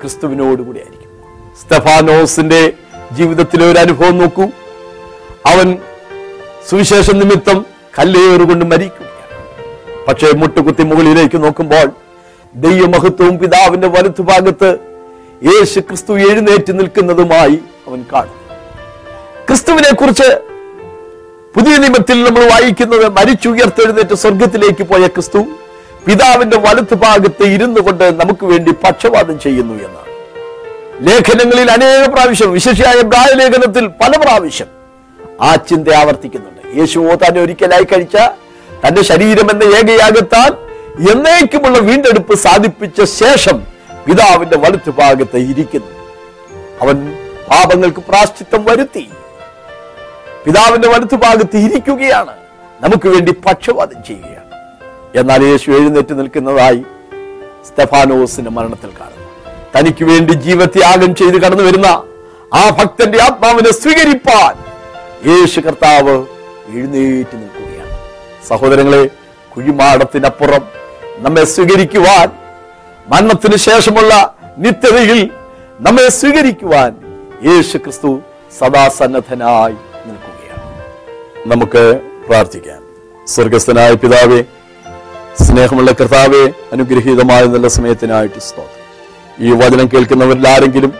ക്രിസ്തുവിനോടുകൂടി 0.00 0.78
ആയിരിക്കും. 0.78 1.12
സ്തെഫാനോസിന്റെ 1.60 2.72
ജീവിതത്തിലെ 3.16 3.70
ഒരു 3.70 3.78
അനുഭവം 3.78 4.18
നോക്കൂ. 4.18 4.44
അവൻ 5.46 5.78
സുവിശേഷ 6.70 7.10
നിമിത്തം 7.10 7.58
കല്ലേറുകൊണ്ട് 7.98 8.64
മരിക്കും 8.64 9.04
പക്ഷേ 10.08 10.28
മുട്ടുകുത്തി 10.32 10.82
മുകളിലേക്ക് 10.82 11.44
നോക്കുമ്പോൾ 11.44 11.86
ദൈവമഹത്വവും 12.54 13.38
പിതാവിന്റെ 13.38 13.88
വലത്തുഭാഗത്ത് 13.88 14.70
യേശു 15.48 15.80
ക്രിസ്തു 15.80 16.12
എഴുന്നേറ്റ് 16.12 16.72
നിൽക്കുന്നതുമായി 16.78 17.58
അവൻ 17.88 18.04
കാണും 18.12 18.36
ക്രിസ്തുവിനെ 19.48 19.90
കുറിച്ച് 19.90 20.28
പുതിയ 21.54 21.76
നിയമത്തിൽ 21.76 22.24
നമ്മൾ 22.24 22.44
വായിക്കുന്നത് 22.44 23.06
മരിച്ചു 23.18 23.48
ഉയർത്തെഴുന്നേറ്റ് 23.48 24.14
സ്വർഗത്തിലേക്ക് 24.14 24.82
പോയ 24.82 25.06
ക്രിസ്തു 25.06 25.40
പിതാവിന്റെ 26.06 26.58
വലത്തുഭാഗത്ത് 26.58 27.44
ഇരുന്നു 27.44 27.80
കൊണ്ട് 27.80 28.04
നമുക്ക് 28.20 28.46
വേണ്ടി 28.46 28.72
പക്ഷപാതം 28.84 29.38
ചെയ്യുന്നു 29.38 29.74
എന്നാണ്. 29.74 30.07
ലേഖനങ്ങളിൽ 31.00 31.70
അനേക 31.70 32.08
പ്രാവശ്യം 32.08 32.52
വിശേഷിയായ 32.52 33.02
ബ്രായ 33.02 33.34
ലേഖനത്തിൽ 33.34 33.86
പല 33.86 34.12
പ്രാവശ്യം 34.20 34.66
ആ 35.40 35.54
ചിന്ത 35.54 35.88
ആവർത്തിക്കുന്നുണ്ട്. 35.88 36.78
യേശുവോ 36.78 37.14
തന്നെ 37.14 37.40
ഒരിക്കലായി 37.40 37.84
കഴിച്ച 37.84 38.16
തന്റെ 38.86 39.02
ശരീരം 39.02 39.50
എന്ന 39.50 39.62
ഏകയാകത്താൽ 39.62 40.52
എന്നേക്കുമുള്ള 41.12 41.78
വീണ്ടെടുപ്പ് 41.78 42.34
സാധിപ്പിച്ച 42.34 43.02
ശേഷം 43.02 43.66
പിതാവിന്റെ 44.06 44.56
വലത്ത് 44.56 44.90
ഭാഗത്ത് 44.90 45.36
ഇരിക്കുന്നു. 45.36 45.86
അവൻ 46.82 47.16
പാപങ്ങൾക്ക് 47.50 47.98
പ്രാശ്ചിത്തം 47.98 48.64
വരുത്തി. 48.64 49.08
പിതാവിന്റെ 50.44 50.88
വലത്ത് 50.88 51.14
ഭാഗത്ത് 51.14 51.56
ഇരിക്കുകയാണ്. 51.56 52.36
നമുക്ക് 52.80 53.08
വേണ്ടി 53.08 53.32
പക്ഷപാതം 53.32 54.04
ചെയ്യുകയാണ്. 54.06 54.50
എന്നാൽ 55.18 55.44
യേശു 55.44 55.70
എഴുന്നേറ്റ് 55.70 56.18
നിൽക്കുന്നതായി 56.18 56.82
സ്തഫാനോസിന്റെ 57.66 58.50
മരണത്തിൽ 58.50 58.90
കാണുന്നു. 59.00 59.27
തനിക്ക് 59.76 60.04
വേണ്ടി 60.04 60.32
ജീവത്യാഗം 60.32 61.14
ചെയ്ത് 61.14 61.34
കടന്നു 61.34 61.64
വരുന്ന 61.64 61.86
ആ 62.54 62.70
ഭക്തന്റെ 62.70 63.22
ആത്മാവിനെ 63.22 63.72
സ്വീകരിപ്പാൻ 63.72 64.54
യേശു 65.30 65.60
കർത്താവ് 65.60 66.16
എഴുന്നേറ്റ് 66.74 67.36
നിൽക്കുകയാണ്. 67.36 67.98
സഹോദരങ്ങളെ 68.48 69.04
കുഴിമാടത്തിനപ്പുറം 69.56 70.64
നമ്മെ 71.18 71.44
സ്വീകരിക്കുവാൻ 71.44 72.28
മരണത്തിന് 73.08 73.56
ശേഷമുള്ള 73.56 74.34
നിത്യതയിൽ 74.58 75.30
നമ്മെ 75.80 76.08
സ്വീകരിക്കുവാൻ 76.08 76.92
യേശു 77.44 77.78
ക്രിസ്തു 77.78 78.20
സദാസന്നദ്ധനായി 78.58 79.76
നിൽക്കുകയാണ്. 80.06 80.66
നമുക്ക് 81.46 82.00
പ്രാർത്ഥിക്കാം. 82.28 82.80
സ്വർഗസ്ഥനായ 83.26 83.94
പിതാവേ 83.94 84.40
സ്നേഹമുള്ള 85.42 85.92
കർത്താവെ 85.92 86.44
അനുഗ്രഹീതമായ 86.72 87.42
നല്ല 87.44 87.68
സമയത്തിനായിട്ട് 87.68 88.38
സ്തോത്രം. 88.38 88.77
ഈ 89.40 89.50
വചനം 89.52 89.86
കേൾക്കുന്നവരിൽ 89.86 90.48
ആരെങ്കിലും 90.48 90.92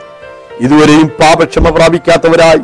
ഇതുവരെയും 0.60 1.08
പാപക്ഷമ 1.08 1.68
പ്രാപിക്കാത്തവരായി 1.68 2.62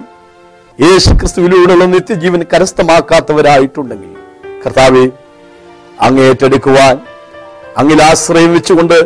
യേശു 0.80 1.10
ക്രിസ്തുവിലൂടെയുള്ള 1.10 1.84
നിത്യജീവൻ 1.84 2.42
കരസ്ഥമാക്കാത്തവരായിട്ടുണ്ടെങ്കിൽ 2.52 4.12
കർത്താവെ 4.66 5.04
അങ്ങേറ്റെടുക്കുവാൻ 6.00 6.96
അങ്ങിൽ 7.78 8.02
ആശ്രയം 8.02 8.52
വെച്ചുകൊണ്ട് 8.52 8.98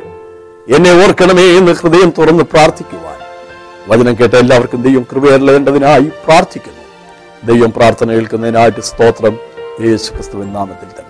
എന്നെ 0.76 0.90
ഓർക്കണമേ 1.04 1.46
എന്ന് 1.58 1.72
ഹൃദയം 1.72 2.12
തുറന്ന് 2.18 2.44
പ്രാർത്ഥിക്കുവാൻ. 2.44 3.18
വചനം 3.88 4.14
കേട്ട 4.20 4.34
എല്ലാവർക്കും 4.34 4.82
ദൈവം 4.82 5.06
കൃപയറിലേണ്ടതിനായി 5.12 6.12
പ്രാർത്ഥിക്കുന്നു. 6.26 6.84
ദൈവം 7.44 7.72
പ്രാർത്ഥന 7.72 8.10
കേൾക്കുന്നതിനായിട്ട് 8.10 8.80
സ്തോത്രം. 8.80 9.38
യേശു 9.80 10.10
ക്രിസ്തുവിൻ 10.12 10.52
നാമത്തിൽ 10.52 10.90
തന്നെ. 10.98 11.07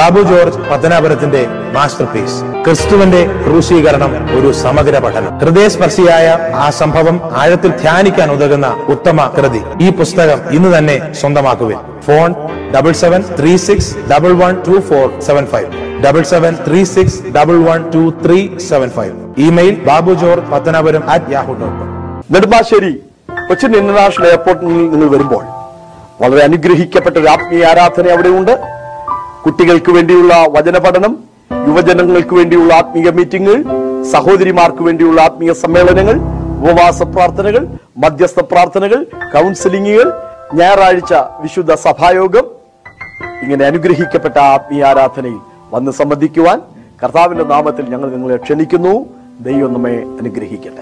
ബാബു 0.00 0.20
ജോർജ് 0.28 0.60
പത്തനാപുരത്തിന്റെ 0.68 1.40
മാസ്റ്റർ 1.72 2.06
പീസ് 2.12 2.36
ക്രിസ്തുവിന്റെ 2.64 3.20
ക്രൂശീകരണം 3.44 4.12
ഒരു 4.36 4.50
സമഗ്ര 4.60 4.98
പഠനം. 5.04 5.32
ഹൃദയസ്പർശിയായ 5.38 6.26
ആ 6.64 6.66
സംഭവം 6.78 7.16
ആഴത്തിൽ 7.40 7.72
ധ്യാനിക്കാൻ 7.82 8.28
ഉതകുന്ന 8.34 8.68
ഉത്തമ 8.94 9.26
കൃതി. 9.36 9.60
ഈ 9.84 9.88
പുസ്തകം 9.98 10.38
ഇന്ന് 10.56 10.70
തന്നെ 10.76 10.96
സ്വന്തമാക്കുവിൻ. 11.20 11.78
Phone 12.06 12.30
double 12.76 12.92
seven 13.02 13.20
three 13.40 13.52
six 13.66 13.92
double 14.12 14.32
one 14.42 14.54
two 14.68 14.76
four 14.88 15.06
seven 15.28 15.46
five 15.52 15.70
double 16.06 16.24
seven 16.32 16.54
three 16.68 16.80
six 16.94 17.20
double 17.38 17.58
one 17.68 17.80
two 17.96 18.02
three 18.24 18.40
seven 18.70 18.90
five 18.98 19.14
email 19.46 19.76
Babu 19.90 20.14
George 20.24 20.48
Pathanapuram 20.54 21.10
at 21.10 21.32
Yahoo 21.36 21.52
dot 21.62 21.78
com 21.80 21.94
Nedumbassery 22.34 22.92
Cochin 23.48 23.72
international 23.82 24.28
എയർപോർട്ടിൽ 24.32 24.68
നിങ്ങൾ 24.92 25.08
വരുമ്പോൾ 25.16 25.44
വളരെ 26.22 26.42
അനുഗ്രഹിക്കപ്പെട്ട 26.48 27.16
ഒരു 27.16 27.28
ആത്മീയ 27.36 27.64
ആരാധന 27.72 28.08
അവിടെയുണ്ട്. 28.16 28.54
കുട്ടികൾക്ക് 29.44 29.92
വേണ്ടിയുള്ള 29.92 30.46
വചന 30.48 30.78
പഠനം 30.78 31.18
യുവജനങ്ങൾക്ക് 31.68 32.34
വേണ്ടിയുള്ള 32.34 32.74
ആത്മീയ 32.74 33.10
മീറ്റിംഗുകൾ 33.10 33.64
സഹോദരിമാർക്ക് 34.04 34.82
വേണ്ടിയുള്ള 34.82 35.20
ആത്മീയ 35.22 35.52
സമ്മേളനങ്ങൾ 35.52 36.16
ഉപവാസ 36.60 37.02
പ്രാർത്ഥനകൾ 37.02 37.68
മധ്യസ്ഥ 37.96 38.40
പ്രാർത്ഥനകൾ 38.40 39.06
കൗൺസിലിംഗുകൾ 39.34 40.12
ഞായറാഴ്ച 40.54 41.14
വിശുദ്ധ 41.14 41.74
സഭായോഗം. 41.74 42.44
ഇങ്ങനെ 43.42 43.64
അനുഗ്രഹിക്കപ്പെട്ട 43.64 44.38
ആത്മീയ 44.38 44.84
ആരാധനയിൽ 44.84 45.38
വന്ന് 45.74 45.92
സംബന്ധിക്കുവാൻ 45.92 46.62
കർത്താവിന്റെ 47.04 47.44
നാമത്തിൽ 47.44 47.84
ഞങ്ങൾ 47.90 48.10
നിങ്ങളെ 48.10 48.36
ക്ഷണിക്കുന്നു. 48.36 49.06
ദൈവം 49.40 49.72
നമ്മെ 49.72 49.96
അനുഗ്രഹിക്കട്ടെ. 50.20 50.76